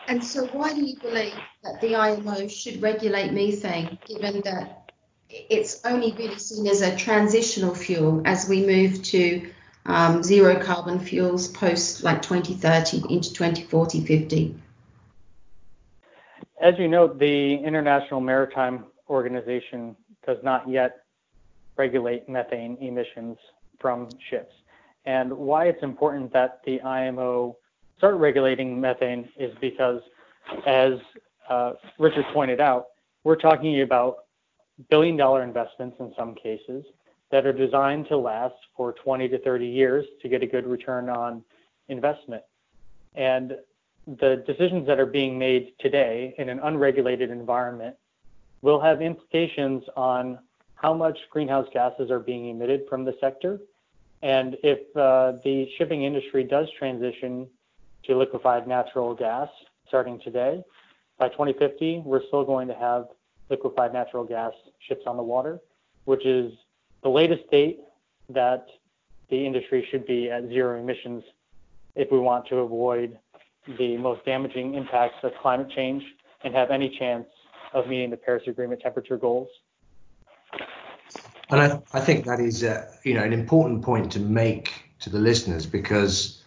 And 0.08 0.22
so, 0.24 0.46
why 0.46 0.72
do 0.72 0.84
you 0.84 0.96
believe 0.98 1.34
that 1.62 1.80
the 1.80 1.94
IMO 1.94 2.48
should 2.48 2.82
regulate 2.82 3.32
methane, 3.32 3.98
given 4.06 4.40
that 4.44 4.81
it's 5.32 5.84
only 5.84 6.12
really 6.12 6.38
seen 6.38 6.66
as 6.66 6.82
a 6.82 6.94
transitional 6.96 7.74
fuel 7.74 8.22
as 8.24 8.48
we 8.48 8.66
move 8.66 9.02
to 9.02 9.50
um, 9.86 10.22
zero 10.22 10.62
carbon 10.62 10.98
fuels 10.98 11.48
post 11.48 12.04
like 12.04 12.22
2030 12.22 13.12
into 13.12 13.32
2040, 13.32 14.04
50? 14.04 14.54
As 16.60 16.78
you 16.78 16.86
know, 16.86 17.08
the 17.08 17.54
International 17.54 18.20
Maritime 18.20 18.84
Organization 19.08 19.96
does 20.26 20.38
not 20.42 20.68
yet 20.68 20.98
regulate 21.76 22.28
methane 22.28 22.76
emissions 22.80 23.38
from 23.80 24.08
ships. 24.30 24.54
And 25.04 25.32
why 25.32 25.66
it's 25.66 25.82
important 25.82 26.32
that 26.34 26.60
the 26.64 26.80
IMO 26.82 27.56
start 27.98 28.16
regulating 28.16 28.80
methane 28.80 29.28
is 29.36 29.52
because, 29.60 30.00
as 30.66 30.92
uh, 31.48 31.72
Richard 31.98 32.26
pointed 32.32 32.60
out, 32.60 32.86
we're 33.24 33.36
talking 33.36 33.80
about 33.82 34.18
billion 34.90 35.16
dollar 35.16 35.42
investments 35.42 35.96
in 36.00 36.12
some 36.16 36.34
cases 36.34 36.84
that 37.30 37.46
are 37.46 37.52
designed 37.52 38.08
to 38.08 38.16
last 38.16 38.54
for 38.76 38.92
20 38.92 39.28
to 39.28 39.38
30 39.38 39.66
years 39.66 40.04
to 40.20 40.28
get 40.28 40.42
a 40.42 40.46
good 40.46 40.66
return 40.66 41.08
on 41.08 41.42
investment. 41.88 42.42
And 43.14 43.56
the 44.06 44.42
decisions 44.46 44.86
that 44.86 44.98
are 44.98 45.06
being 45.06 45.38
made 45.38 45.72
today 45.78 46.34
in 46.38 46.48
an 46.48 46.60
unregulated 46.60 47.30
environment 47.30 47.96
will 48.60 48.80
have 48.80 49.00
implications 49.00 49.82
on 49.96 50.38
how 50.74 50.92
much 50.92 51.18
greenhouse 51.30 51.68
gases 51.72 52.10
are 52.10 52.18
being 52.18 52.48
emitted 52.48 52.82
from 52.88 53.04
the 53.04 53.14
sector. 53.20 53.60
And 54.22 54.56
if 54.62 54.80
uh, 54.96 55.38
the 55.44 55.68
shipping 55.78 56.04
industry 56.04 56.44
does 56.44 56.68
transition 56.78 57.46
to 58.04 58.18
liquefied 58.18 58.66
natural 58.66 59.14
gas 59.14 59.48
starting 59.86 60.20
today. 60.20 60.62
By 61.18 61.28
2050, 61.28 62.02
we're 62.04 62.24
still 62.26 62.44
going 62.44 62.68
to 62.68 62.74
have 62.74 63.06
liquefied 63.48 63.92
natural 63.92 64.24
gas 64.24 64.52
ships 64.86 65.02
on 65.06 65.16
the 65.16 65.22
water, 65.22 65.60
which 66.04 66.24
is 66.24 66.52
the 67.02 67.08
latest 67.08 67.50
date 67.50 67.80
that 68.28 68.66
the 69.30 69.46
industry 69.46 69.86
should 69.90 70.06
be 70.06 70.30
at 70.30 70.48
zero 70.48 70.78
emissions 70.78 71.24
if 71.94 72.10
we 72.10 72.18
want 72.18 72.46
to 72.48 72.56
avoid 72.56 73.18
the 73.78 73.96
most 73.96 74.24
damaging 74.24 74.74
impacts 74.74 75.22
of 75.22 75.32
climate 75.40 75.70
change 75.70 76.02
and 76.44 76.54
have 76.54 76.70
any 76.70 76.88
chance 76.98 77.26
of 77.72 77.86
meeting 77.86 78.10
the 78.10 78.16
Paris 78.16 78.42
Agreement 78.46 78.80
temperature 78.80 79.16
goals. 79.16 79.48
And 81.50 81.60
I, 81.60 81.82
I 81.92 82.00
think 82.00 82.24
that 82.26 82.40
is, 82.40 82.64
uh, 82.64 82.90
you 83.04 83.14
know, 83.14 83.22
an 83.22 83.32
important 83.32 83.82
point 83.82 84.12
to 84.12 84.20
make 84.20 84.72
to 85.00 85.10
the 85.10 85.18
listeners 85.18 85.66
because 85.66 86.42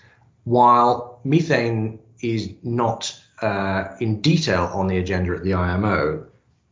while 0.46 1.20
methane 1.24 2.00
is 2.22 2.50
not 2.64 3.20
uh, 3.42 3.96
in 4.00 4.22
detail 4.22 4.70
on 4.74 4.88
the 4.88 4.98
agenda 4.98 5.34
at 5.34 5.44
the 5.44 5.54
IMO, 5.54 6.26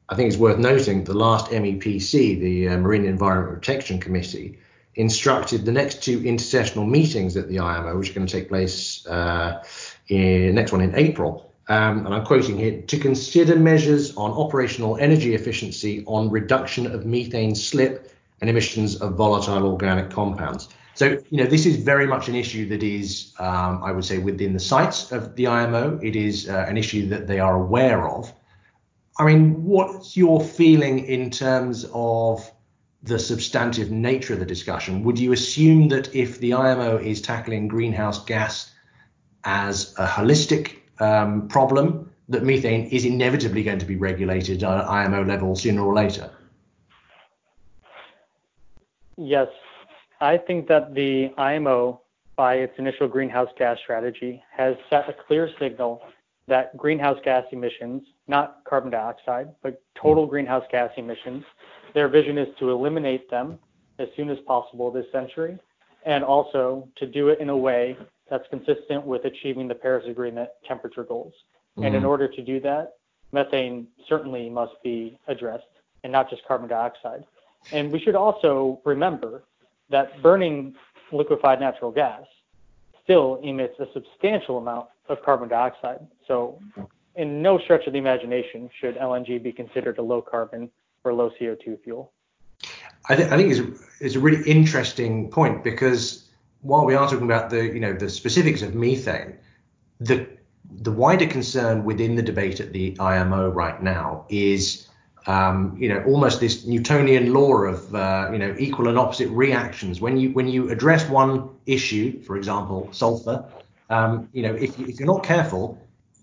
I 0.09 0.15
think 0.15 0.27
it's 0.27 0.37
worth 0.37 0.59
noting 0.59 1.03
the 1.03 1.13
last 1.13 1.47
MEPC, 1.47 2.39
the 2.39 2.69
uh, 2.69 2.77
Marine 2.77 3.05
Environment 3.05 3.53
Protection 3.53 3.99
Committee, 3.99 4.59
instructed 4.95 5.65
the 5.65 5.71
next 5.71 6.03
two 6.03 6.19
intersessional 6.19 6.87
meetings 6.87 7.35
at 7.37 7.47
the 7.49 7.59
IMO, 7.59 7.97
which 7.97 8.11
are 8.11 8.13
going 8.13 8.27
to 8.27 8.31
take 8.31 8.49
place 8.49 9.05
uh, 9.07 9.63
in 10.09 10.53
next 10.55 10.71
one 10.71 10.81
in 10.81 10.93
April. 10.95 11.51
Um, 11.69 12.05
and 12.05 12.13
I'm 12.13 12.25
quoting 12.25 12.57
here 12.57 12.81
to 12.81 12.99
consider 12.99 13.55
measures 13.55 14.15
on 14.17 14.31
operational 14.31 14.97
energy 14.97 15.33
efficiency 15.33 16.03
on 16.05 16.29
reduction 16.29 16.85
of 16.85 17.05
methane 17.05 17.55
slip 17.55 18.11
and 18.41 18.49
emissions 18.49 18.97
of 18.97 19.15
volatile 19.15 19.65
organic 19.65 20.09
compounds. 20.09 20.67
So, 20.95 21.17
you 21.29 21.37
know, 21.37 21.45
this 21.45 21.65
is 21.65 21.77
very 21.77 22.05
much 22.05 22.27
an 22.27 22.35
issue 22.35 22.67
that 22.69 22.83
is, 22.83 23.31
um, 23.39 23.81
I 23.83 23.91
would 23.91 24.05
say, 24.05 24.17
within 24.17 24.53
the 24.53 24.59
sights 24.59 25.11
of 25.11 25.35
the 25.35 25.47
IMO. 25.47 25.99
It 26.03 26.15
is 26.15 26.49
uh, 26.49 26.65
an 26.67 26.77
issue 26.77 27.07
that 27.09 27.27
they 27.27 27.39
are 27.39 27.55
aware 27.55 28.07
of. 28.07 28.31
I 29.17 29.25
mean, 29.25 29.63
what's 29.63 30.17
your 30.17 30.41
feeling 30.41 31.05
in 31.05 31.29
terms 31.29 31.85
of 31.93 32.49
the 33.03 33.19
substantive 33.19 33.91
nature 33.91 34.33
of 34.33 34.39
the 34.39 34.45
discussion? 34.45 35.03
Would 35.03 35.19
you 35.19 35.33
assume 35.33 35.89
that 35.89 36.15
if 36.15 36.39
the 36.39 36.53
IMO 36.53 36.97
is 36.97 37.21
tackling 37.21 37.67
greenhouse 37.67 38.23
gas 38.23 38.71
as 39.43 39.93
a 39.97 40.07
holistic 40.07 40.77
um, 40.99 41.47
problem 41.47 42.11
that 42.29 42.43
methane 42.43 42.87
is 42.87 43.05
inevitably 43.05 43.63
going 43.63 43.79
to 43.79 43.85
be 43.85 43.97
regulated 43.97 44.63
at 44.63 44.89
IMO 44.89 45.23
level 45.23 45.55
sooner 45.55 45.83
or 45.83 45.93
later? 45.93 46.31
Yes, 49.17 49.49
I 50.21 50.37
think 50.37 50.67
that 50.69 50.95
the 50.95 51.31
IMO, 51.37 52.01
by 52.35 52.55
its 52.55 52.79
initial 52.79 53.07
greenhouse 53.07 53.49
gas 53.57 53.77
strategy, 53.83 54.41
has 54.51 54.75
set 54.89 55.07
a 55.07 55.13
clear 55.13 55.49
signal 55.59 56.01
that 56.47 56.75
greenhouse 56.77 57.17
gas 57.23 57.45
emissions, 57.51 58.03
not 58.27 58.63
carbon 58.65 58.91
dioxide, 58.91 59.49
but 59.61 59.81
total 59.95 60.25
greenhouse 60.25 60.63
gas 60.71 60.91
emissions, 60.97 61.43
their 61.93 62.07
vision 62.07 62.37
is 62.37 62.47
to 62.59 62.71
eliminate 62.71 63.29
them 63.29 63.59
as 63.99 64.07
soon 64.15 64.29
as 64.29 64.37
possible 64.45 64.91
this 64.91 65.05
century, 65.11 65.57
and 66.05 66.23
also 66.23 66.87
to 66.97 67.05
do 67.05 67.29
it 67.29 67.39
in 67.39 67.49
a 67.49 67.57
way 67.57 67.97
that's 68.29 68.47
consistent 68.49 69.05
with 69.05 69.25
achieving 69.25 69.67
the 69.67 69.75
Paris 69.75 70.05
Agreement 70.07 70.49
temperature 70.67 71.03
goals. 71.03 71.33
Mm-hmm. 71.77 71.85
And 71.85 71.95
in 71.95 72.01
mm-hmm. 72.01 72.09
order 72.09 72.27
to 72.27 72.41
do 72.41 72.59
that, 72.61 72.95
methane 73.31 73.87
certainly 74.07 74.49
must 74.49 74.73
be 74.83 75.17
addressed, 75.27 75.63
and 76.03 76.11
not 76.11 76.29
just 76.29 76.45
carbon 76.47 76.67
dioxide. 76.67 77.23
And 77.71 77.91
we 77.91 77.99
should 77.99 78.15
also 78.15 78.81
remember 78.83 79.43
that 79.89 80.21
burning 80.21 80.75
liquefied 81.11 81.59
natural 81.59 81.91
gas 81.91 82.23
still 83.03 83.39
emits 83.43 83.79
a 83.79 83.85
substantial 83.93 84.57
amount 84.57 84.87
of 85.09 85.21
carbon 85.23 85.49
dioxide. 85.49 86.05
So, 86.27 86.59
in 87.15 87.41
no 87.41 87.59
stretch 87.59 87.85
of 87.87 87.93
the 87.93 87.99
imagination 87.99 88.69
should 88.79 88.95
LNG 88.97 89.41
be 89.41 89.51
considered 89.51 89.97
a 89.97 90.01
low 90.01 90.21
carbon 90.21 90.69
or 91.03 91.13
low 91.13 91.31
CO2 91.39 91.83
fuel. 91.83 92.11
I, 93.09 93.15
th- 93.15 93.29
I 93.29 93.37
think 93.37 93.51
it's, 93.51 93.83
it's 93.99 94.15
a 94.15 94.19
really 94.19 94.47
interesting 94.49 95.29
point 95.29 95.63
because 95.63 96.29
while 96.61 96.85
we 96.85 96.95
are 96.95 97.07
talking 97.09 97.25
about 97.25 97.49
the 97.49 97.65
you 97.65 97.79
know 97.79 97.93
the 97.93 98.09
specifics 98.09 98.61
of 98.61 98.73
methane, 98.73 99.37
the 99.99 100.27
the 100.81 100.91
wider 100.91 101.27
concern 101.27 101.83
within 101.83 102.15
the 102.15 102.21
debate 102.21 102.59
at 102.59 102.71
the 102.71 102.97
IMO 102.99 103.49
right 103.49 103.83
now 103.83 104.25
is 104.29 104.87
um, 105.27 105.75
you 105.77 105.89
know 105.89 106.01
almost 106.05 106.39
this 106.39 106.65
Newtonian 106.65 107.33
law 107.33 107.53
of 107.63 107.93
uh, 107.93 108.29
you 108.31 108.39
know 108.39 108.55
equal 108.57 108.87
and 108.87 108.97
opposite 108.97 109.29
reactions. 109.29 109.99
When 109.99 110.17
you 110.17 110.31
when 110.31 110.47
you 110.47 110.69
address 110.69 111.07
one 111.09 111.49
issue, 111.65 112.21
for 112.23 112.37
example, 112.37 112.87
sulfur, 112.93 113.45
um, 113.93 114.29
you 114.33 114.43
know 114.45 114.53
if, 114.65 114.79
if 114.79 114.99
you're 114.99 115.13
not 115.15 115.23
careful, 115.23 115.63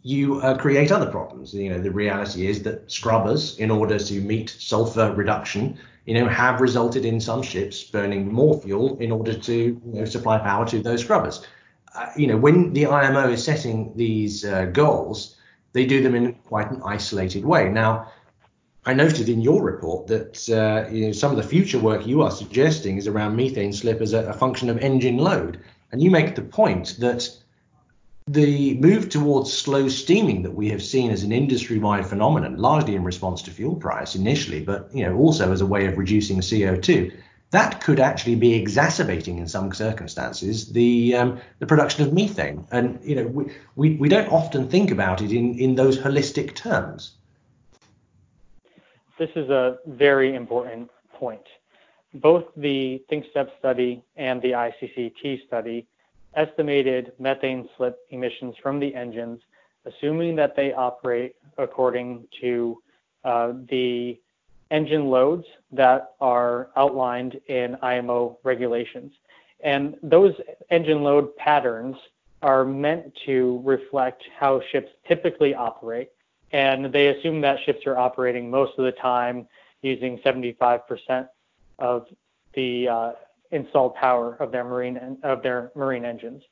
you 0.03 0.41
uh, 0.41 0.57
create 0.65 0.91
other 0.93 1.11
problems. 1.11 1.55
You 1.55 1.71
know 1.71 1.81
the 1.81 1.95
reality 2.05 2.47
is 2.47 2.63
that 2.65 2.91
scrubbers, 2.91 3.59
in 3.59 3.71
order 3.71 3.99
to 3.99 4.21
meet 4.21 4.49
sulfur 4.71 5.13
reduction, 5.23 5.79
you 6.07 6.15
know, 6.15 6.29
have 6.29 6.61
resulted 6.61 7.05
in 7.05 7.21
some 7.21 7.43
ships 7.43 7.85
burning 7.85 8.33
more 8.33 8.61
fuel 8.61 8.99
in 8.99 9.13
order 9.13 9.33
to 9.33 9.55
you 9.55 9.81
know, 9.85 10.05
supply 10.05 10.39
power 10.39 10.67
to 10.67 10.83
those 10.83 11.03
scrubbers. 11.03 11.47
Uh, 11.95 12.07
you 12.17 12.27
know, 12.27 12.37
when 12.37 12.73
the 12.73 12.87
IMO 12.87 13.31
is 13.31 13.45
setting 13.45 13.93
these 13.97 14.45
uh, 14.45 14.67
goals, 14.67 15.37
they 15.73 15.87
do 15.87 16.03
them 16.03 16.15
in 16.15 16.35
quite 16.35 16.71
an 16.71 16.83
isolated 16.85 17.45
way. 17.45 17.69
Now, 17.69 18.11
I 18.87 18.95
noted 18.95 19.29
in 19.29 19.41
your 19.41 19.63
report 19.63 20.07
that 20.07 20.49
uh, 20.49 20.91
you 20.91 21.07
know, 21.07 21.13
some 21.13 21.31
of 21.31 21.37
the 21.37 21.49
future 21.49 21.79
work 21.79 22.07
you 22.07 22.23
are 22.23 22.31
suggesting 22.31 22.97
is 22.97 23.07
around 23.07 23.37
methane 23.37 23.73
slip 23.73 24.01
as 24.01 24.13
a, 24.13 24.25
a 24.31 24.33
function 24.33 24.71
of 24.71 24.79
engine 24.79 25.19
load, 25.19 25.61
and 25.93 26.03
you 26.03 26.11
make 26.11 26.35
the 26.35 26.43
point 26.43 26.97
that 26.99 27.29
the 28.33 28.75
move 28.79 29.09
towards 29.09 29.53
slow 29.53 29.89
steaming 29.89 30.43
that 30.43 30.55
we 30.55 30.69
have 30.69 30.83
seen 30.83 31.11
as 31.11 31.25
an 31.25 31.33
industry-wide 31.33 32.07
phenomenon, 32.07 32.57
largely 32.57 32.95
in 32.95 33.03
response 33.03 33.43
to 33.43 33.51
fuel 33.51 33.75
price 33.75 34.15
initially, 34.15 34.63
but 34.63 34.89
you 34.95 35.05
know 35.05 35.17
also 35.17 35.51
as 35.51 35.61
a 35.61 35.67
way 35.67 35.87
of 35.87 35.99
reducing 35.99 36.39
CO2, 36.39 37.13
that 37.51 37.81
could 37.81 37.99
actually 37.99 38.37
be 38.37 38.55
exacerbating 38.55 39.39
in 39.39 39.49
some 39.49 39.73
circumstances 39.73 40.73
the 40.73 41.17
um, 41.17 41.41
the 41.59 41.67
production 41.67 42.07
of 42.07 42.13
methane. 42.13 42.65
And 42.71 43.01
you 43.03 43.17
know 43.17 43.27
we, 43.27 43.53
we, 43.75 43.97
we 43.97 44.09
don't 44.09 44.31
often 44.31 44.69
think 44.69 44.93
about 44.93 45.21
it 45.23 45.33
in, 45.33 45.59
in 45.59 45.75
those 45.75 45.99
holistic 45.99 46.55
terms. 46.55 47.17
This 49.19 49.31
is 49.35 49.51
a 49.51 49.79
very 49.87 50.37
important 50.37 50.89
point. 51.15 51.47
Both 52.15 52.45
the 52.57 53.03
ThinkStep 53.11 53.51
study 53.59 54.05
and 54.17 54.41
the 54.41 54.53
ICCT 54.53 55.47
study 55.47 55.89
estimated 56.35 57.13
methane 57.19 57.69
slip 57.77 57.99
emissions 58.11 58.55
from 58.63 58.79
the 58.79 58.95
engines, 58.95 59.41
assuming 59.85 60.37
that 60.37 60.57
they 60.57 60.73
operate 60.73 61.37
according 61.59 62.27
to 62.41 62.83
uh, 63.25 63.53
the 63.69 64.19
engine 64.71 65.07
loads 65.07 65.45
that 65.73 66.13
are 66.21 66.71
outlined 66.77 67.41
in 67.49 67.77
IMO 67.83 68.39
regulations. 68.45 69.13
And 69.63 69.97
those 70.03 70.35
engine 70.71 71.03
load 71.03 71.37
patterns 71.37 71.97
are 72.43 72.65
meant 72.65 73.13
to 73.27 73.61
reflect 73.65 74.23
how 74.39 74.63
ships 74.73 74.91
typically 75.07 75.55
operate. 75.55 76.11
And 76.53 76.93
they 76.93 77.09
assume 77.09 77.41
that 77.43 77.59
ships 77.65 77.87
are 77.87 77.99
operating 77.99 78.51
most 78.51 78.73
of 78.79 78.85
the 78.85 78.93
time 78.93 79.47
using 79.83 80.19
75% 80.19 81.29
of 81.79 82.07
the 82.55 82.89
uh, 82.89 83.13
installed 83.51 83.95
power 83.95 84.37
of 84.37 84.53
their 84.53 84.65
marine 84.65 85.19
of 85.23 85.43
their 85.43 85.73
marine 85.75 86.05
engines. 86.05 86.43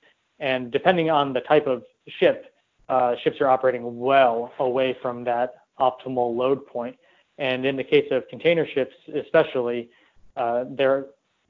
And 0.41 0.71
depending 0.71 1.11
on 1.11 1.33
the 1.33 1.41
type 1.41 1.67
of 1.67 1.83
ship, 2.07 2.55
uh, 2.89 3.17
ships 3.23 3.41
are 3.41 3.49
operating 3.49 3.99
well 3.99 4.53
away 4.59 4.97
from 5.03 5.25
that 5.25 5.55
optimal 5.79 6.35
load 6.35 6.67
point. 6.67 6.97
And 7.39 7.65
in 7.65 7.77
the 7.77 7.85
case 7.85 8.09
of 8.11 8.27
container 8.29 8.67
ships, 8.67 8.95
especially, 9.15 9.91
uh, 10.37 10.65
they're 10.71 11.07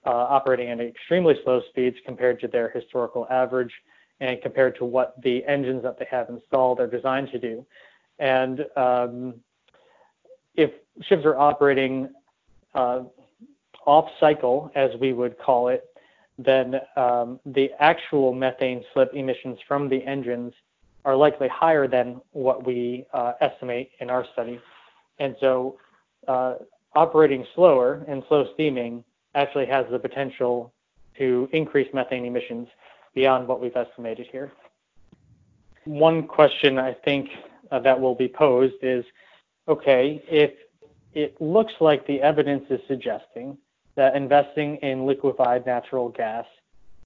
uh, 0.06 0.11
operating 0.11 0.68
at 0.68 0.80
extremely 0.80 1.38
slow 1.44 1.62
speeds 1.68 1.96
compared 2.04 2.40
to 2.40 2.48
their 2.48 2.68
historical 2.70 3.26
average 3.30 3.72
and 4.20 4.40
compared 4.42 4.76
to 4.76 4.84
what 4.84 5.20
the 5.22 5.44
engines 5.44 5.82
that 5.82 5.98
they 5.98 6.06
have 6.11 6.28
installed 6.28 6.80
are 6.80 6.87
designed 6.87 7.30
to 7.30 7.38
do. 7.38 7.64
And 8.18 8.66
um, 8.76 9.34
if 10.54 10.72
ships 11.02 11.24
are 11.24 11.37
operating 11.37 12.11
uh, 12.74 13.02
off 13.88 14.11
cycle, 14.20 14.70
as 14.74 14.90
we 15.01 15.14
would 15.14 15.38
call 15.38 15.68
it, 15.68 15.83
then 16.37 16.74
um, 16.96 17.40
the 17.46 17.70
actual 17.81 18.35
methane 18.35 18.85
slip 18.92 19.11
emissions 19.14 19.59
from 19.66 19.88
the 19.88 20.05
engines 20.05 20.53
are 21.07 21.16
likely 21.16 21.48
higher 21.48 21.88
than 21.88 22.20
what 22.33 22.66
we 22.66 23.07
uh, 23.14 23.33
estimate 23.40 23.90
in 24.01 24.11
our 24.11 24.27
study. 24.35 24.61
And 25.18 25.35
so 25.40 25.79
uh, 26.29 26.57
operating 26.94 27.46
slower 27.55 28.05
and 28.07 28.22
slow 28.29 28.44
steaming 28.53 29.05
actually 29.35 29.66
has 29.66 29.87
the 29.90 29.98
potential 29.98 30.74
to 31.16 31.48
increase 31.53 31.88
methane 31.94 32.27
emissions 32.27 32.68
beyond 33.14 33.48
what 33.48 33.59
we've 33.62 33.77
estimated 33.77 34.27
here. 34.31 34.53
One 35.87 36.27
question 36.27 36.79
I 36.79 36.92
think 36.92 37.31
uh, 37.70 37.79
that 37.81 37.98
will 37.98 38.14
be 38.14 38.29
posed 38.29 38.81
is 38.83 39.03
okay, 39.66 40.22
if 40.29 40.53
it 41.14 41.40
looks 41.40 41.72
like 41.81 42.07
the 42.07 42.20
evidence 42.20 42.64
is 42.68 42.81
suggesting 42.87 43.57
that 43.98 44.14
investing 44.14 44.76
in 44.76 45.06
liquefied 45.06 45.66
natural 45.66 46.08
gas 46.11 46.46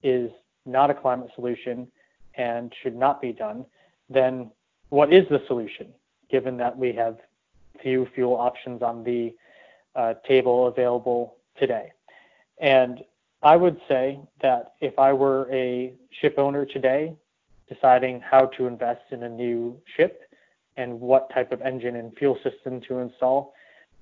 is 0.03 0.29
not 0.67 0.91
a 0.91 0.93
climate 0.93 1.31
solution 1.33 1.87
and 2.35 2.71
should 2.83 2.95
not 2.95 3.19
be 3.19 3.33
done, 3.33 3.65
then 4.11 4.51
what 4.89 5.11
is 5.11 5.27
the 5.29 5.41
solution, 5.47 5.87
given 6.29 6.55
that 6.55 6.77
we 6.77 6.93
have 6.93 7.17
few 7.81 8.07
fuel 8.13 8.35
options 8.35 8.83
on 8.83 9.03
the 9.03 9.33
uh, 9.95 10.13
table 10.27 10.67
available 10.67 11.37
today? 11.57 11.91
And 12.59 13.03
I 13.41 13.55
would 13.55 13.81
say 13.87 14.19
that 14.43 14.73
if 14.79 14.99
I 14.99 15.13
were 15.13 15.49
a 15.51 15.93
ship 16.21 16.35
owner 16.37 16.63
today, 16.63 17.15
deciding 17.67 18.21
how 18.21 18.45
to 18.55 18.67
invest 18.67 19.01
in 19.09 19.23
a 19.23 19.29
new 19.29 19.75
ship 19.97 20.29
and 20.77 21.01
what 21.01 21.33
type 21.33 21.51
of 21.51 21.59
engine 21.63 21.95
and 21.95 22.15
fuel 22.15 22.37
system 22.43 22.81
to 22.81 22.99
install, 22.99 23.55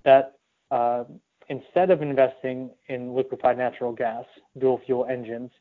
that 0.03 0.35
uh, 0.71 1.05
instead 1.51 1.91
of 1.91 2.01
investing 2.01 2.69
in 2.87 3.13
liquefied 3.13 3.57
natural 3.57 3.91
gas, 3.91 4.23
dual 4.57 4.79
fuel 4.85 5.05
engines, 5.05 5.51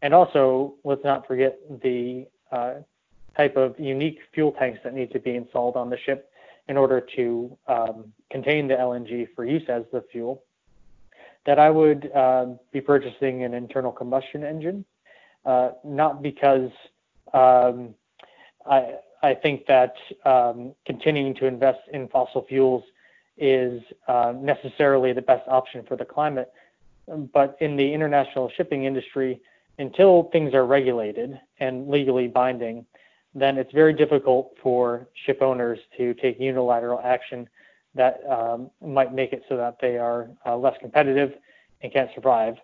and 0.00 0.14
also 0.14 0.74
let's 0.84 1.02
not 1.02 1.26
forget 1.26 1.58
the 1.82 2.24
uh, 2.52 2.74
type 3.36 3.56
of 3.56 3.74
unique 3.78 4.20
fuel 4.32 4.52
tanks 4.52 4.78
that 4.84 4.94
need 4.94 5.10
to 5.10 5.18
be 5.18 5.34
installed 5.34 5.76
on 5.76 5.90
the 5.90 5.98
ship 5.98 6.30
in 6.68 6.76
order 6.76 7.00
to 7.16 7.58
um, 7.66 8.12
contain 8.30 8.68
the 8.68 8.74
LNG 8.74 9.26
for 9.34 9.44
use 9.44 9.64
as 9.68 9.82
the 9.92 10.04
fuel, 10.12 10.44
that 11.44 11.58
I 11.58 11.70
would 11.70 12.08
uh, 12.14 12.46
be 12.72 12.80
purchasing 12.80 13.42
an 13.42 13.52
internal 13.52 13.90
combustion 13.90 14.44
engine, 14.44 14.84
uh, 15.44 15.70
not 15.82 16.22
because 16.22 16.70
um, 17.34 17.96
I, 18.64 18.94
I 19.24 19.34
think 19.34 19.66
that 19.66 19.96
um, 20.24 20.76
continuing 20.86 21.34
to 21.34 21.46
invest 21.46 21.80
in 21.92 22.06
fossil 22.06 22.46
fuels 22.48 22.84
is 23.42 23.82
uh, 24.06 24.32
necessarily 24.40 25.12
the 25.12 25.20
best 25.22 25.46
option 25.48 25.84
for 25.86 25.96
the 25.96 26.04
climate. 26.04 26.52
But 27.08 27.56
in 27.60 27.76
the 27.76 27.92
international 27.92 28.50
shipping 28.56 28.84
industry, 28.84 29.40
until 29.78 30.30
things 30.32 30.54
are 30.54 30.64
regulated 30.64 31.40
and 31.58 31.88
legally 31.88 32.28
binding, 32.28 32.86
then 33.34 33.58
it's 33.58 33.72
very 33.72 33.92
difficult 33.92 34.54
for 34.62 35.08
ship 35.26 35.42
owners 35.42 35.78
to 35.96 36.14
take 36.14 36.38
unilateral 36.38 37.00
action 37.02 37.48
that 37.94 38.20
um, 38.30 38.70
might 38.80 39.12
make 39.12 39.32
it 39.32 39.42
so 39.48 39.56
that 39.56 39.78
they 39.80 39.98
are 39.98 40.30
uh, 40.46 40.56
less 40.56 40.76
competitive 40.80 41.32
and 41.82 41.92
can't 41.92 42.10
survive. 42.14 42.54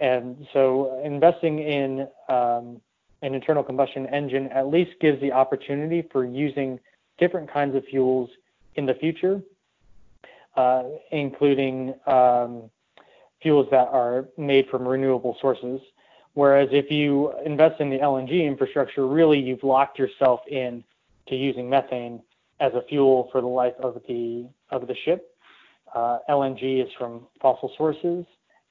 And 0.00 0.46
so 0.52 1.00
investing 1.04 1.60
in 1.60 2.08
um, 2.28 2.80
an 3.22 3.34
internal 3.34 3.62
combustion 3.62 4.06
engine 4.06 4.48
at 4.48 4.68
least 4.68 4.92
gives 5.00 5.20
the 5.20 5.32
opportunity 5.32 6.06
for 6.12 6.24
using 6.24 6.78
different 7.18 7.50
kinds 7.50 7.74
of 7.74 7.84
fuels 7.84 8.30
in 8.76 8.86
the 8.86 8.94
future, 8.94 9.42
uh, 10.56 10.84
including 11.12 11.94
um, 12.06 12.70
fuels 13.42 13.66
that 13.70 13.88
are 13.88 14.28
made 14.36 14.68
from 14.68 14.86
renewable 14.86 15.36
sources. 15.40 15.80
Whereas 16.34 16.68
if 16.72 16.90
you 16.90 17.32
invest 17.44 17.80
in 17.80 17.90
the 17.90 17.98
LNG 17.98 18.46
infrastructure, 18.46 19.06
really 19.06 19.38
you've 19.38 19.64
locked 19.64 19.98
yourself 19.98 20.40
in 20.48 20.84
to 21.28 21.34
using 21.34 21.68
methane 21.68 22.22
as 22.60 22.72
a 22.74 22.82
fuel 22.88 23.28
for 23.32 23.40
the 23.40 23.46
life 23.46 23.74
of 23.80 24.00
the 24.06 24.48
of 24.70 24.86
the 24.86 24.94
ship. 25.04 25.34
Uh, 25.94 26.18
LNG 26.28 26.84
is 26.84 26.90
from 26.96 27.26
fossil 27.40 27.72
sources, 27.76 28.24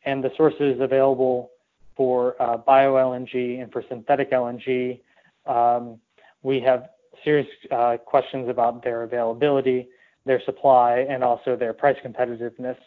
and 0.05 0.23
the 0.23 0.31
sources 0.37 0.79
available 0.79 1.51
for 1.99 2.41
uh, 2.41 2.55
bio 2.55 2.93
LNG 2.93 3.61
and 3.61 3.69
for 3.73 3.83
synthetic 3.89 4.31
LNG, 4.31 5.01
um, 5.45 5.99
we 6.43 6.61
have 6.61 6.91
serious 7.25 7.47
uh, 7.71 7.97
questions 7.97 8.47
about 8.47 8.81
their 8.81 9.03
availability, 9.03 9.89
their 10.25 10.41
supply, 10.43 11.05
and 11.09 11.23
also 11.23 11.55
their 11.55 11.73
price 11.73 11.97
competitiveness 12.05 12.77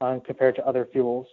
um, 0.00 0.20
compared 0.20 0.56
to 0.56 0.66
other 0.66 0.88
fuels. 0.92 1.26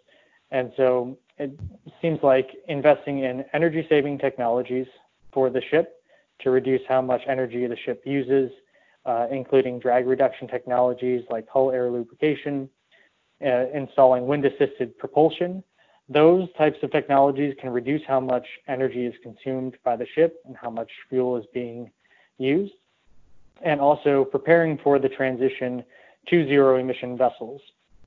And 0.52 0.72
so 0.78 1.18
it 1.38 1.58
seems 2.02 2.20
like 2.24 2.50
investing 2.68 3.20
in 3.20 3.46
energy 3.54 3.86
saving 3.90 4.20
technologies 4.20 4.88
for 5.32 5.50
the 5.50 5.62
ship 5.70 6.02
to 6.42 6.52
reduce 6.52 6.82
how 6.88 7.02
much 7.02 7.22
energy 7.28 7.66
the 7.68 7.78
ship 7.78 8.02
uses, 8.06 8.52
uh, 9.06 9.28
including 9.32 9.80
drag 9.80 10.08
reduction 10.08 10.48
technologies 10.48 11.24
like 11.30 11.48
hull 11.48 11.72
air 11.72 11.90
lubrication, 11.90 12.70
uh, 13.46 13.66
installing 13.74 14.28
wind 14.28 14.46
assisted 14.46 14.98
propulsion. 14.98 15.64
Those 16.08 16.48
types 16.58 16.78
of 16.82 16.92
technologies 16.92 17.56
can 17.60 17.70
reduce 17.70 18.02
how 18.08 18.20
much 18.20 18.48
energy 18.68 19.06
is 19.06 19.14
consumed 19.22 19.78
by 19.84 19.96
the 19.96 20.08
ship 20.16 20.42
and 20.46 20.58
how 20.58 20.70
much 20.70 20.90
fuel 21.10 21.38
is 21.38 21.46
being 21.54 21.92
used, 22.38 22.74
and 23.64 23.80
also 23.80 24.26
preparing 24.26 24.78
for 24.84 25.00
the 25.00 25.10
transition 25.10 25.84
to 26.28 26.48
zero 26.48 26.78
emission 26.78 27.18
vessels. 27.18 27.62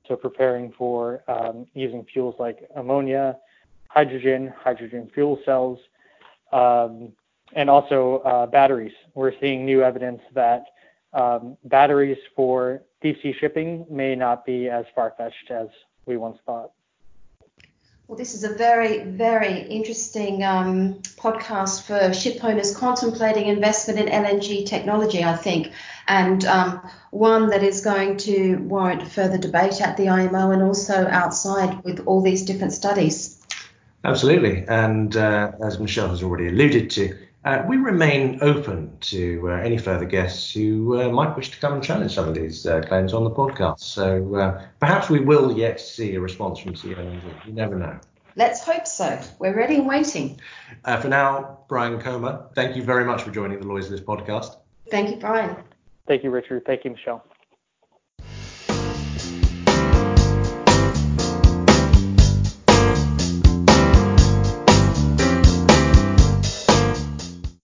So 0.07 0.15
preparing 0.15 0.73
for 0.77 1.23
um, 1.27 1.65
using 1.73 2.05
fuels 2.11 2.35
like 2.39 2.67
ammonia, 2.75 3.37
hydrogen, 3.87 4.53
hydrogen 4.57 5.09
fuel 5.13 5.39
cells, 5.45 5.79
um, 6.51 7.13
and 7.55 7.69
also 7.69 8.21
uh, 8.25 8.45
batteries. 8.47 8.93
We're 9.13 9.33
seeing 9.39 9.65
new 9.65 9.81
evidence 9.83 10.21
that 10.33 10.65
um, 11.13 11.57
batteries 11.65 12.17
for 12.35 12.81
deep 13.01 13.21
sea 13.21 13.35
shipping 13.39 13.85
may 13.89 14.15
not 14.15 14.45
be 14.45 14.69
as 14.69 14.85
far 14.95 15.13
fetched 15.17 15.51
as 15.51 15.67
we 16.05 16.17
once 16.17 16.37
thought. 16.45 16.71
Well, 18.07 18.17
this 18.17 18.33
is 18.33 18.43
a 18.43 18.53
very, 18.53 18.99
very 19.05 19.61
interesting 19.61 20.43
um, 20.43 20.95
podcast 21.15 21.83
for 21.83 22.13
ship 22.13 22.43
owners 22.43 22.75
contemplating 22.75 23.47
investment 23.47 23.97
in 23.97 24.07
LNG 24.07 24.65
technology, 24.65 25.23
I 25.23 25.37
think, 25.37 25.71
and 26.07 26.43
um, 26.43 26.81
one 27.11 27.49
that 27.51 27.63
is 27.63 27.79
going 27.79 28.17
to 28.17 28.57
warrant 28.57 29.07
further 29.07 29.37
debate 29.37 29.79
at 29.79 29.95
the 29.95 30.09
IMO 30.09 30.51
and 30.51 30.61
also 30.61 31.07
outside 31.07 31.81
with 31.85 32.05
all 32.05 32.21
these 32.21 32.43
different 32.43 32.73
studies. 32.73 33.41
Absolutely. 34.03 34.65
And 34.67 35.15
uh, 35.15 35.53
as 35.63 35.79
Michelle 35.79 36.09
has 36.09 36.21
already 36.21 36.47
alluded 36.49 36.89
to, 36.91 37.17
uh, 37.45 37.63
we 37.67 37.77
remain 37.77 38.39
open 38.41 38.97
to 38.99 39.49
uh, 39.49 39.55
any 39.55 39.77
further 39.77 40.05
guests 40.05 40.51
who 40.53 41.01
uh, 41.01 41.09
might 41.09 41.35
wish 41.35 41.51
to 41.51 41.59
come 41.59 41.73
and 41.73 41.83
challenge 41.83 42.13
some 42.13 42.27
of 42.27 42.35
these 42.35 42.65
uh, 42.65 42.81
claims 42.81 43.13
on 43.13 43.23
the 43.23 43.31
podcast. 43.31 43.79
So 43.79 44.35
uh, 44.35 44.65
perhaps 44.79 45.09
we 45.09 45.19
will 45.19 45.57
yet 45.57 45.79
see 45.79 46.15
a 46.15 46.21
response 46.21 46.59
from 46.59 46.73
CONZ. 46.73 47.45
You 47.45 47.53
never 47.53 47.75
know. 47.75 47.99
Let's 48.35 48.63
hope 48.63 48.87
so. 48.87 49.19
We're 49.39 49.55
ready 49.55 49.75
and 49.75 49.87
waiting. 49.87 50.39
Uh, 50.85 50.99
for 50.99 51.07
now, 51.07 51.59
Brian 51.69 51.99
Comer, 51.99 52.47
thank 52.55 52.75
you 52.75 52.83
very 52.83 53.05
much 53.05 53.21
for 53.21 53.31
joining 53.31 53.59
the 53.59 53.67
Lloyd's 53.67 53.91
List 53.91 54.05
podcast. 54.05 54.57
Thank 54.89 55.11
you, 55.11 55.17
Brian. 55.17 55.55
Thank 56.07 56.23
you, 56.23 56.31
Richard. 56.31 56.65
Thank 56.65 56.83
you, 56.83 56.91
Michelle. 56.91 57.23